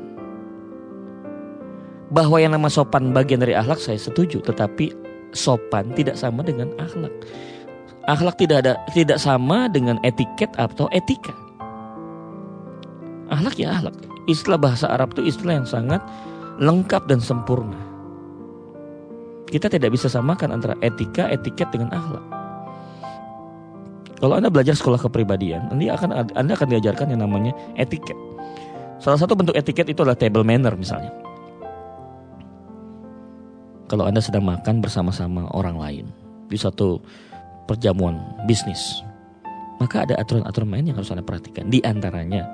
Bahwa 2.09 2.41
yang 2.41 2.57
nama 2.57 2.69
sopan 2.69 3.13
bagian 3.13 3.41
dari 3.41 3.53
akhlak 3.53 3.77
saya 3.77 4.01
setuju, 4.01 4.41
tetapi 4.41 4.89
sopan 5.33 5.93
tidak 5.93 6.17
sama 6.17 6.41
dengan 6.41 6.73
akhlak. 6.81 7.13
Akhlak 8.09 8.41
tidak 8.41 8.65
ada 8.65 8.73
tidak 8.97 9.21
sama 9.21 9.69
dengan 9.69 10.01
etiket 10.01 10.49
atau 10.57 10.89
etika. 10.89 11.33
Akhlak 13.29 13.61
ya 13.61 13.77
akhlak. 13.77 13.93
Istilah 14.25 14.57
bahasa 14.57 14.89
Arab 14.89 15.13
itu 15.13 15.29
istilah 15.29 15.61
yang 15.61 15.69
sangat 15.69 16.01
lengkap 16.57 17.05
dan 17.05 17.21
sempurna. 17.21 17.77
Kita 19.49 19.65
tidak 19.69 19.93
bisa 19.93 20.05
samakan 20.09 20.53
antara 20.53 20.77
etika, 20.81 21.29
etiket 21.29 21.69
dengan 21.73 21.93
akhlak. 21.93 22.38
Kalau 24.19 24.35
Anda 24.35 24.51
belajar 24.51 24.75
sekolah 24.75 24.99
kepribadian, 24.99 25.71
nanti 25.71 25.87
akan 25.87 26.35
Anda 26.35 26.53
akan 26.55 26.67
diajarkan 26.75 27.15
yang 27.15 27.23
namanya 27.23 27.55
etiket. 27.79 28.15
Salah 28.99 29.15
satu 29.15 29.31
bentuk 29.31 29.55
etiket 29.55 29.87
itu 29.87 30.03
adalah 30.03 30.19
table 30.19 30.43
manner 30.43 30.75
misalnya 30.75 31.11
kalau 33.89 34.05
Anda 34.05 34.21
sedang 34.21 34.45
makan 34.45 34.85
bersama-sama 34.85 35.49
orang 35.57 35.75
lain 35.81 36.05
di 36.47 36.55
satu 36.55 37.01
perjamuan 37.65 38.21
bisnis. 38.45 39.01
Maka 39.81 40.05
ada 40.05 40.15
aturan-aturan 40.21 40.69
main 40.69 40.85
yang 40.85 41.01
harus 41.01 41.09
Anda 41.09 41.25
perhatikan. 41.25 41.73
Di 41.73 41.81
antaranya, 41.81 42.45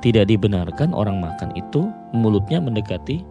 tidak 0.00 0.30
dibenarkan 0.30 0.94
orang 0.94 1.18
makan 1.18 1.50
itu 1.58 1.90
mulutnya 2.14 2.62
mendekati 2.62 3.26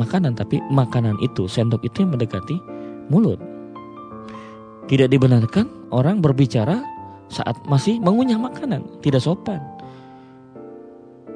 makanan, 0.00 0.38
tapi 0.38 0.64
makanan 0.72 1.20
itu, 1.20 1.44
sendok 1.44 1.84
itu 1.84 2.06
yang 2.06 2.16
mendekati 2.16 2.56
mulut. 3.12 3.38
Tidak 4.90 5.06
dibenarkan 5.06 5.94
orang 5.94 6.18
berbicara 6.18 6.82
saat 7.30 7.54
masih 7.70 8.02
mengunyah 8.02 8.42
makanan, 8.42 8.82
tidak 9.06 9.22
sopan. 9.22 9.62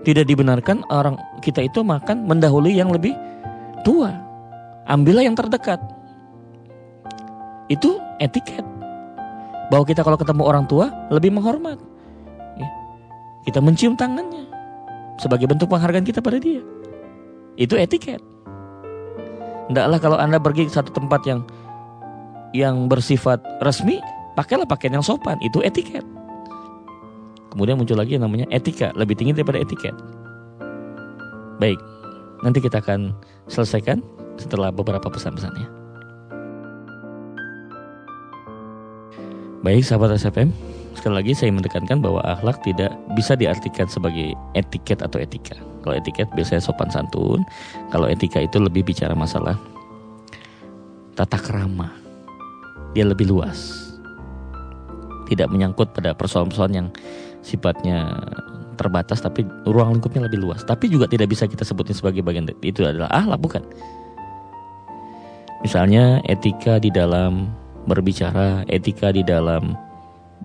Tidak 0.03 0.27
dibenarkan 0.27 0.83
orang 0.91 1.15
kita 1.39 1.63
itu 1.63 1.87
makan 1.87 2.27
mendahului 2.27 2.75
yang 2.75 2.91
lebih 2.91 3.15
tua 3.87 4.25
ambillah 4.91 5.25
yang 5.25 5.37
terdekat. 5.37 5.81
Itu 7.73 8.01
etiket. 8.21 8.65
Bahwa 9.73 9.85
kita 9.89 10.05
kalau 10.05 10.21
ketemu 10.21 10.43
orang 10.45 10.65
tua 10.69 10.93
lebih 11.09 11.33
menghormat. 11.33 11.81
Ya. 12.61 12.69
Kita 13.49 13.65
mencium 13.65 13.97
tangannya 13.97 14.45
sebagai 15.17 15.49
bentuk 15.49 15.73
penghargaan 15.73 16.05
kita 16.05 16.21
pada 16.21 16.37
dia. 16.37 16.61
Itu 17.57 17.81
etiket. 17.81 18.21
Tidaklah 19.73 19.99
kalau 20.03 20.19
Anda 20.21 20.37
pergi 20.37 20.69
ke 20.69 20.73
satu 20.75 20.93
tempat 20.93 21.25
yang 21.25 21.41
yang 22.55 22.87
bersifat 22.87 23.43
resmi, 23.59 23.99
pakailah 24.39 24.65
pakaian 24.65 24.97
yang 24.97 25.05
sopan, 25.05 25.37
itu 25.43 25.59
etiket. 25.67 26.07
Kemudian 27.51 27.75
muncul 27.75 27.99
lagi 27.99 28.15
yang 28.15 28.25
namanya 28.25 28.47
etika, 28.55 28.95
lebih 28.95 29.19
tinggi 29.19 29.35
daripada 29.35 29.59
etiket. 29.59 29.95
Baik, 31.59 31.79
nanti 32.47 32.63
kita 32.63 32.79
akan 32.79 33.11
selesaikan 33.51 33.99
setelah 34.39 34.71
beberapa 34.71 35.11
pesan-pesannya. 35.11 35.67
Baik 39.67 39.83
sahabat 39.83 40.15
SFM, 40.15 40.55
sekali 40.95 41.15
lagi 41.15 41.33
saya 41.35 41.51
menekankan 41.51 41.99
bahwa 41.99 42.23
akhlak 42.23 42.63
tidak 42.63 42.95
bisa 43.19 43.35
diartikan 43.35 43.91
sebagai 43.91 44.37
etiket 44.55 45.03
atau 45.03 45.19
etika. 45.19 45.59
Kalau 45.83 45.95
etiket 45.95 46.31
biasanya 46.37 46.63
sopan 46.63 46.91
santun, 46.93 47.43
kalau 47.91 48.07
etika 48.07 48.39
itu 48.39 48.63
lebih 48.63 48.87
bicara 48.87 49.17
masalah 49.17 49.57
tata 51.17 51.39
kerama. 51.39 52.04
Dia 52.95 53.05
lebih 53.05 53.26
luas. 53.28 53.90
Tidak 55.26 55.51
menyangkut 55.51 55.90
pada 55.92 56.14
persoalan-persoalan 56.14 56.74
yang 56.74 56.88
sifatnya 57.45 58.09
terbatas 58.74 59.22
tapi 59.22 59.47
ruang 59.66 59.99
lingkupnya 59.99 60.26
lebih 60.26 60.42
luas. 60.42 60.66
Tapi 60.66 60.90
juga 60.90 61.07
tidak 61.07 61.30
bisa 61.30 61.47
kita 61.47 61.62
sebutin 61.62 61.95
sebagai 61.95 62.22
bagian 62.22 62.51
itu 62.62 62.82
adalah 62.82 63.11
akhlak 63.14 63.40
bukan. 63.40 63.62
Misalnya 65.64 66.20
etika 66.28 66.76
di 66.76 66.92
dalam 66.92 67.49
berbicara, 67.88 68.68
etika 68.68 69.14
di 69.14 69.24
dalam 69.24 69.72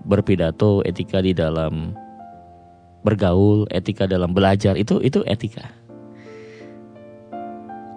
berpidato, 0.08 0.80
etika 0.88 1.20
di 1.20 1.36
dalam 1.36 1.92
bergaul, 3.04 3.68
etika 3.68 4.08
dalam 4.08 4.32
belajar 4.32 4.76
itu 4.80 4.96
itu 5.04 5.20
etika. 5.28 5.68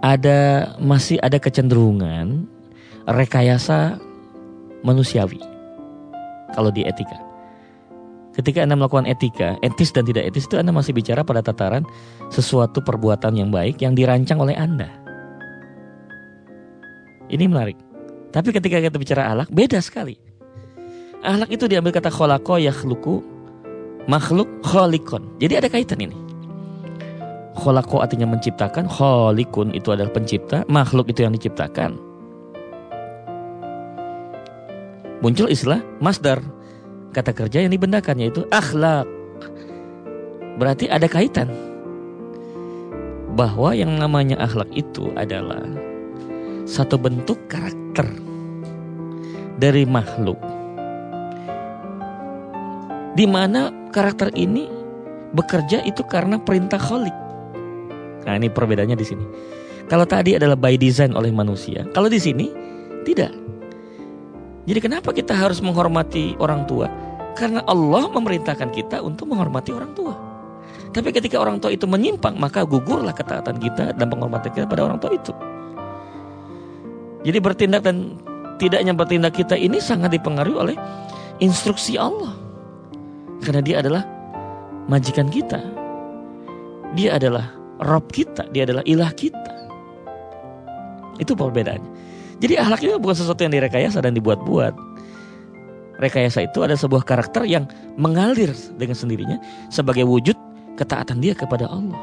Ada 0.03 0.75
masih 0.83 1.15
ada 1.23 1.39
kecenderungan 1.39 2.43
rekayasa 3.07 4.03
manusiawi 4.84 5.39
kalau 6.53 6.69
di 6.69 6.86
etika. 6.86 7.17
Ketika 8.34 8.65
Anda 8.65 8.73
melakukan 8.73 9.05
etika, 9.05 9.61
etis 9.61 9.93
dan 9.93 10.09
tidak 10.09 10.25
etis 10.25 10.49
itu 10.49 10.57
Anda 10.57 10.73
masih 10.73 10.93
bicara 10.93 11.21
pada 11.21 11.45
tataran 11.45 11.86
sesuatu 12.34 12.81
perbuatan 12.81 13.38
yang 13.38 13.53
baik 13.53 13.81
yang 13.81 13.93
dirancang 13.93 14.41
oleh 14.41 14.57
Anda. 14.57 14.89
Ini 17.29 17.45
menarik. 17.45 17.77
Tapi 18.34 18.49
ketika 18.49 18.81
kita 18.81 18.97
bicara 18.97 19.29
alak, 19.29 19.53
beda 19.53 19.77
sekali. 19.77 20.17
Ahlak 21.21 21.53
itu 21.53 21.69
diambil 21.69 21.93
kata 21.93 22.09
kholako 22.09 22.57
yakhluku 22.57 23.21
makhluk 24.09 24.49
kholikon. 24.65 25.38
Jadi 25.38 25.53
ada 25.61 25.69
kaitan 25.69 26.01
ini. 26.01 26.17
Kholako 27.53 28.01
artinya 28.01 28.25
menciptakan, 28.25 28.89
kholikun 28.89 29.77
itu 29.77 29.93
adalah 29.93 30.09
pencipta, 30.09 30.65
makhluk 30.65 31.13
itu 31.13 31.21
yang 31.21 31.38
diciptakan. 31.38 32.12
Muncul 35.24 35.47
istilah 35.47 35.80
masdar, 36.03 36.43
kata 37.15 37.32
kerja 37.32 37.63
yang 37.63 37.71
dibendakan 37.71 38.19
yaitu 38.19 38.43
akhlak. 38.51 39.07
Berarti 40.59 40.91
ada 40.91 41.07
kaitan 41.07 41.47
bahwa 43.32 43.71
yang 43.71 43.95
namanya 43.95 44.36
akhlak 44.43 44.67
itu 44.76 45.15
adalah 45.15 45.63
satu 46.67 46.99
bentuk 46.99 47.39
karakter 47.47 48.05
dari 49.63 49.88
makhluk 49.88 50.38
di 53.15 53.24
mana 53.24 53.71
karakter 53.95 54.28
ini 54.36 54.67
bekerja 55.34 55.88
itu 55.88 56.03
karena 56.03 56.36
perintah 56.36 56.78
kholik. 56.78 57.15
Nah 58.28 58.34
ini 58.36 58.51
perbedaannya 58.51 58.97
di 58.99 59.05
sini. 59.07 59.26
Kalau 59.88 60.03
tadi 60.03 60.36
adalah 60.36 60.59
by 60.59 60.76
design 60.76 61.15
oleh 61.15 61.32
manusia, 61.32 61.88
kalau 61.95 62.11
di 62.11 62.19
sini 62.19 62.51
tidak. 63.07 63.32
Jadi 64.64 64.80
kenapa 64.80 65.11
kita 65.11 65.36
harus 65.36 65.59
menghormati 65.59 66.39
orang 66.39 66.64
tua? 66.64 66.88
Karena 67.36 67.66
Allah 67.68 68.07
memerintahkan 68.07 68.70
kita 68.72 69.03
untuk 69.03 69.34
menghormati 69.34 69.76
orang 69.76 69.91
tua. 69.91 70.14
Tapi 70.93 71.09
ketika 71.09 71.41
orang 71.41 71.57
tua 71.57 71.74
itu 71.74 71.89
menyimpang, 71.89 72.38
maka 72.38 72.64
gugurlah 72.64 73.11
ketaatan 73.11 73.57
kita 73.57 73.97
dan 73.97 74.05
penghormatan 74.07 74.53
kita 74.53 74.70
pada 74.70 74.86
orang 74.86 75.01
tua 75.01 75.11
itu. 75.11 75.34
Jadi 77.26 77.38
bertindak 77.41 77.82
dan 77.82 78.16
tidaknya 78.61 78.93
bertindak 78.93 79.34
kita 79.34 79.57
ini 79.57 79.82
sangat 79.82 80.14
dipengaruhi 80.14 80.55
oleh 80.55 80.76
instruksi 81.41 81.97
Allah. 81.97 82.38
Karena 83.41 83.59
dia 83.66 83.82
adalah 83.82 84.05
majikan 84.88 85.28
kita. 85.28 85.59
Dia 86.93 87.18
adalah 87.18 87.49
Rob 87.82 88.05
kita, 88.14 88.45
dia 88.53 88.70
adalah 88.70 88.86
ilah 88.86 89.11
kita. 89.18 89.53
Itu 91.18 91.34
perbedaannya. 91.34 91.91
Jadi 92.41 92.53
akhlak 92.57 92.81
itu 92.81 92.95
bukan 92.97 93.17
sesuatu 93.17 93.41
yang 93.45 93.53
direkayasa 93.53 94.01
dan 94.01 94.15
dibuat-buat. 94.17 94.73
Rekayasa 96.01 96.49
itu 96.49 96.65
ada 96.65 96.73
sebuah 96.73 97.05
karakter 97.05 97.45
yang 97.45 97.69
mengalir 97.95 98.49
dengan 98.75 98.97
sendirinya 98.97 99.38
sebagai 99.69 100.03
wujud 100.09 100.36
ketaatan 100.75 101.21
dia 101.21 101.38
kepada 101.38 101.69
Allah, 101.69 101.99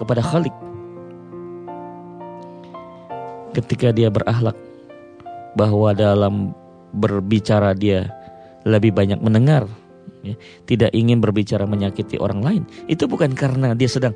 kepada 0.00 0.24
Khalik. 0.24 0.54
Ketika 3.52 3.92
dia 3.92 4.08
berakhlak 4.08 4.56
bahwa 5.56 5.92
dalam 5.96 6.52
berbicara 6.96 7.72
dia 7.76 8.08
lebih 8.64 8.92
banyak 8.92 9.20
mendengar 9.20 9.68
ya, 10.32 10.34
tidak 10.66 10.90
ingin 10.90 11.22
berbicara 11.22 11.68
menyakiti 11.68 12.18
orang 12.18 12.40
lain, 12.42 12.62
itu 12.90 13.06
bukan 13.06 13.30
karena 13.36 13.76
dia 13.78 13.86
sedang 13.86 14.14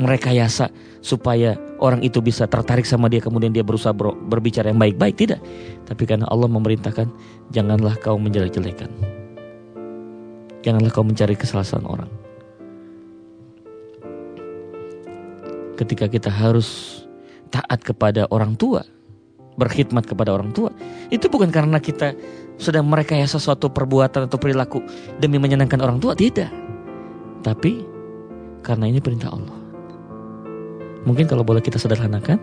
merekayasa 0.00 0.70
supaya 1.04 1.54
orang 1.78 2.02
itu 2.02 2.18
bisa 2.18 2.50
tertarik 2.50 2.88
sama 2.88 3.06
dia 3.06 3.22
kemudian 3.22 3.54
dia 3.54 3.62
berusaha 3.62 3.94
ber, 3.94 4.16
berbicara 4.26 4.72
yang 4.72 4.80
baik-baik, 4.80 5.14
tidak. 5.14 5.40
Tapi 5.86 6.02
karena 6.04 6.26
Allah 6.26 6.50
memerintahkan 6.50 7.06
janganlah 7.54 7.94
kau 8.02 8.18
menjelek-jelekan. 8.18 8.90
Janganlah 10.66 10.90
kau 10.90 11.06
mencari 11.06 11.38
kesalahan 11.38 11.86
orang. 11.86 12.10
Ketika 15.78 16.10
kita 16.10 16.32
harus 16.32 17.00
taat 17.52 17.84
kepada 17.84 18.26
orang 18.32 18.58
tua, 18.58 18.82
berkhidmat 19.56 20.04
kepada 20.04 20.36
orang 20.36 20.52
tua, 20.52 20.70
itu 21.08 21.26
bukan 21.26 21.48
karena 21.48 21.80
kita 21.80 22.12
sedang 22.56 22.88
merekayasa 22.88 23.36
suatu 23.36 23.68
perbuatan 23.68 24.28
atau 24.28 24.38
perilaku 24.40 24.80
demi 25.20 25.36
menyenangkan 25.36 25.80
orang 25.80 26.00
tua, 26.00 26.16
tidak. 26.16 26.48
Tapi 27.44 27.84
karena 28.64 28.88
ini 28.88 29.00
perintah 29.00 29.32
Allah. 29.32 29.56
Mungkin 31.06 31.30
kalau 31.30 31.46
boleh 31.46 31.62
kita 31.62 31.78
sederhanakan, 31.78 32.42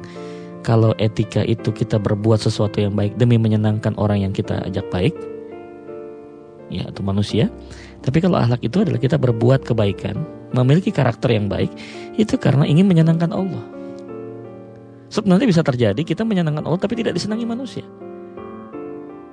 kalau 0.64 0.96
etika 0.96 1.44
itu 1.44 1.76
kita 1.76 2.00
berbuat 2.00 2.40
sesuatu 2.40 2.80
yang 2.80 2.96
baik 2.96 3.20
demi 3.20 3.36
menyenangkan 3.36 3.92
orang 4.00 4.24
yang 4.24 4.32
kita 4.32 4.64
ajak 4.64 4.88
baik, 4.88 5.12
ya 6.72 6.88
atau 6.88 7.04
manusia. 7.04 7.52
Tapi 8.04 8.24
kalau 8.24 8.40
akhlak 8.40 8.64
itu 8.64 8.80
adalah 8.80 9.00
kita 9.00 9.20
berbuat 9.20 9.68
kebaikan, 9.68 10.24
memiliki 10.56 10.96
karakter 10.96 11.36
yang 11.36 11.52
baik, 11.52 11.72
itu 12.16 12.40
karena 12.40 12.64
ingin 12.64 12.88
menyenangkan 12.88 13.36
Allah. 13.36 13.64
Sebenarnya 15.14 15.46
bisa 15.46 15.62
terjadi 15.62 16.02
kita 16.02 16.26
menyenangkan 16.26 16.66
Allah 16.66 16.82
tapi 16.82 16.98
tidak 16.98 17.14
disenangi 17.14 17.46
manusia 17.46 17.86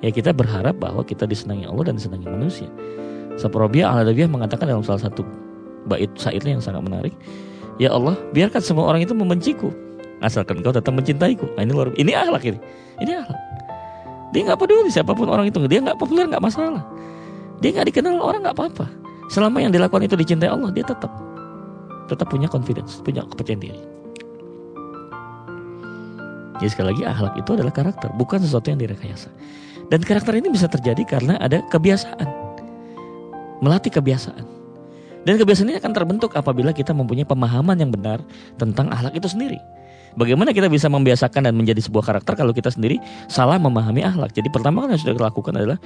ya 0.01 0.11
kita 0.11 0.33
berharap 0.33 0.76
bahwa 0.81 1.05
kita 1.05 1.28
disenangi 1.28 1.68
Allah 1.68 1.93
dan 1.93 1.95
disenangi 2.01 2.28
manusia. 2.28 2.68
Saprobia 3.37 3.89
al-Adawiyah 3.89 4.28
mengatakan 4.28 4.68
dalam 4.68 4.85
salah 4.85 5.01
satu 5.01 5.24
bait 5.89 6.11
syairnya 6.16 6.61
yang 6.61 6.64
sangat 6.64 6.83
menarik, 6.85 7.14
Ya 7.81 7.97
Allah, 7.97 8.12
biarkan 8.37 8.61
semua 8.61 8.85
orang 8.93 9.01
itu 9.01 9.16
membenciku, 9.16 9.72
asalkan 10.20 10.61
kau 10.61 10.72
tetap 10.72 10.93
mencintaiku. 10.93 11.49
Nah, 11.57 11.64
ini 11.64 11.72
luar 11.72 11.89
ini 11.97 12.12
akhlak 12.12 12.45
ini. 12.45 12.61
Ini 13.01 13.24
akhlak. 13.24 13.41
Dia 14.37 14.41
nggak 14.53 14.59
peduli 14.61 14.91
siapa 14.93 15.16
pun 15.16 15.33
orang 15.33 15.49
itu, 15.49 15.64
dia 15.64 15.81
nggak 15.81 15.97
populer 15.97 16.28
nggak 16.28 16.45
masalah. 16.45 16.85
Dia 17.64 17.72
nggak 17.72 17.89
dikenal 17.93 18.20
orang 18.20 18.45
nggak 18.45 18.57
apa-apa. 18.57 18.87
Selama 19.33 19.62
yang 19.64 19.72
dilakukan 19.72 20.05
itu 20.05 20.16
dicintai 20.18 20.53
Allah, 20.53 20.68
dia 20.74 20.85
tetap 20.85 21.09
tetap 22.11 22.26
punya 22.26 22.51
confidence, 22.51 23.01
punya 23.01 23.24
kepercayaan 23.24 23.62
diri. 23.62 23.81
Jadi 26.61 26.71
sekali 26.71 26.93
lagi 26.93 27.03
akhlak 27.09 27.35
itu 27.41 27.51
adalah 27.57 27.73
karakter, 27.73 28.13
bukan 28.15 28.39
sesuatu 28.45 28.69
yang 28.69 28.77
direkayasa. 28.77 29.33
Dan 29.89 30.05
karakter 30.05 30.37
ini 30.37 30.53
bisa 30.53 30.69
terjadi 30.69 31.03
karena 31.09 31.41
ada 31.41 31.65
kebiasaan. 31.73 32.29
Melatih 33.65 33.91
kebiasaan. 33.91 34.45
Dan 35.25 35.37
kebiasaan 35.37 35.69
ini 35.73 35.77
akan 35.81 35.93
terbentuk 35.93 36.33
apabila 36.37 36.73
kita 36.73 36.93
mempunyai 36.97 37.29
pemahaman 37.29 37.77
yang 37.77 37.93
benar 37.93 38.21
tentang 38.57 38.89
akhlak 38.89 39.17
itu 39.17 39.29
sendiri. 39.29 39.61
Bagaimana 40.17 40.51
kita 40.51 40.67
bisa 40.67 40.91
membiasakan 40.91 41.49
dan 41.49 41.55
menjadi 41.55 41.81
sebuah 41.85 42.03
karakter 42.03 42.35
kalau 42.35 42.51
kita 42.51 42.73
sendiri 42.73 42.99
salah 43.31 43.61
memahami 43.61 44.03
akhlak. 44.03 44.35
Jadi 44.35 44.49
pertama 44.51 44.89
yang 44.89 44.99
sudah 44.99 45.15
kita 45.17 45.27
lakukan 45.29 45.55
adalah 45.55 45.79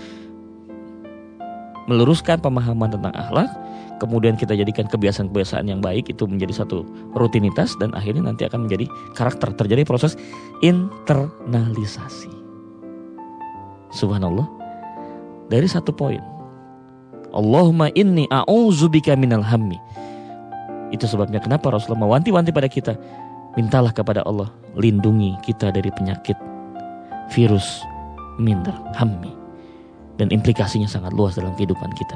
meluruskan 1.85 2.41
pemahaman 2.41 2.89
tentang 2.97 3.12
akhlak, 3.12 3.51
kemudian 3.99 4.34
kita 4.34 4.55
jadikan 4.55 4.86
kebiasaan-kebiasaan 4.90 5.66
yang 5.70 5.78
baik 5.78 6.11
itu 6.11 6.26
menjadi 6.26 6.64
satu 6.64 6.82
rutinitas 7.14 7.74
dan 7.78 7.95
akhirnya 7.95 8.26
nanti 8.26 8.47
akan 8.47 8.66
menjadi 8.66 8.90
karakter. 9.14 9.55
Terjadi 9.55 9.86
proses 9.86 10.18
internalisasi. 10.62 12.30
Subhanallah. 13.95 14.47
Dari 15.49 15.68
satu 15.68 15.95
poin. 15.95 16.20
Allahumma 17.34 17.90
inni 17.99 18.30
a'udzubika 18.30 19.18
minal 19.18 19.42
hammi. 19.42 19.78
Itu 20.95 21.11
sebabnya 21.11 21.42
kenapa 21.42 21.74
Rasulullah 21.74 22.07
mewanti-wanti 22.07 22.55
pada 22.55 22.70
kita. 22.70 22.95
Mintalah 23.59 23.95
kepada 23.95 24.22
Allah 24.26 24.51
lindungi 24.78 25.38
kita 25.47 25.70
dari 25.70 25.90
penyakit 25.90 26.38
virus 27.34 27.82
minder 28.38 28.74
hammi. 28.99 29.30
Dan 30.14 30.30
implikasinya 30.30 30.86
sangat 30.86 31.11
luas 31.11 31.34
dalam 31.34 31.55
kehidupan 31.59 31.90
kita. 31.99 32.14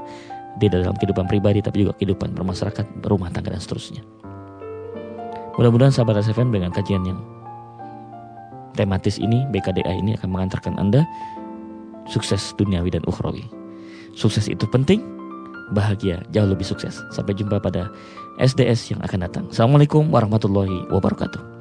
Tidak 0.58 0.82
dalam 0.82 0.96
kehidupan 0.98 1.30
pribadi 1.30 1.62
tapi 1.62 1.86
juga 1.86 1.94
kehidupan 1.96 2.34
bermasyarakat, 2.34 2.84
berumah 3.02 3.30
tangga 3.30 3.54
dan 3.54 3.62
seterusnya. 3.62 4.02
Mudah-mudahan 5.58 5.90
sahabat 5.90 6.22
SFM 6.22 6.54
dengan 6.54 6.70
kajian 6.70 7.02
yang 7.02 7.18
tematis 8.78 9.18
ini, 9.18 9.42
BKDA 9.50 9.90
ini 9.90 10.14
akan 10.18 10.30
mengantarkan 10.30 10.78
Anda 10.78 11.02
sukses 12.06 12.54
duniawi 12.54 12.94
dan 12.94 13.02
ukhrawi. 13.10 13.42
Sukses 14.14 14.46
itu 14.46 14.66
penting, 14.70 15.02
bahagia, 15.74 16.22
jauh 16.30 16.46
lebih 16.46 16.66
sukses. 16.66 17.02
Sampai 17.10 17.34
jumpa 17.34 17.58
pada 17.58 17.90
SDS 18.38 18.94
yang 18.94 19.00
akan 19.02 19.18
datang. 19.26 19.44
Assalamualaikum 19.50 20.06
warahmatullahi 20.10 20.86
wabarakatuh. 20.94 21.57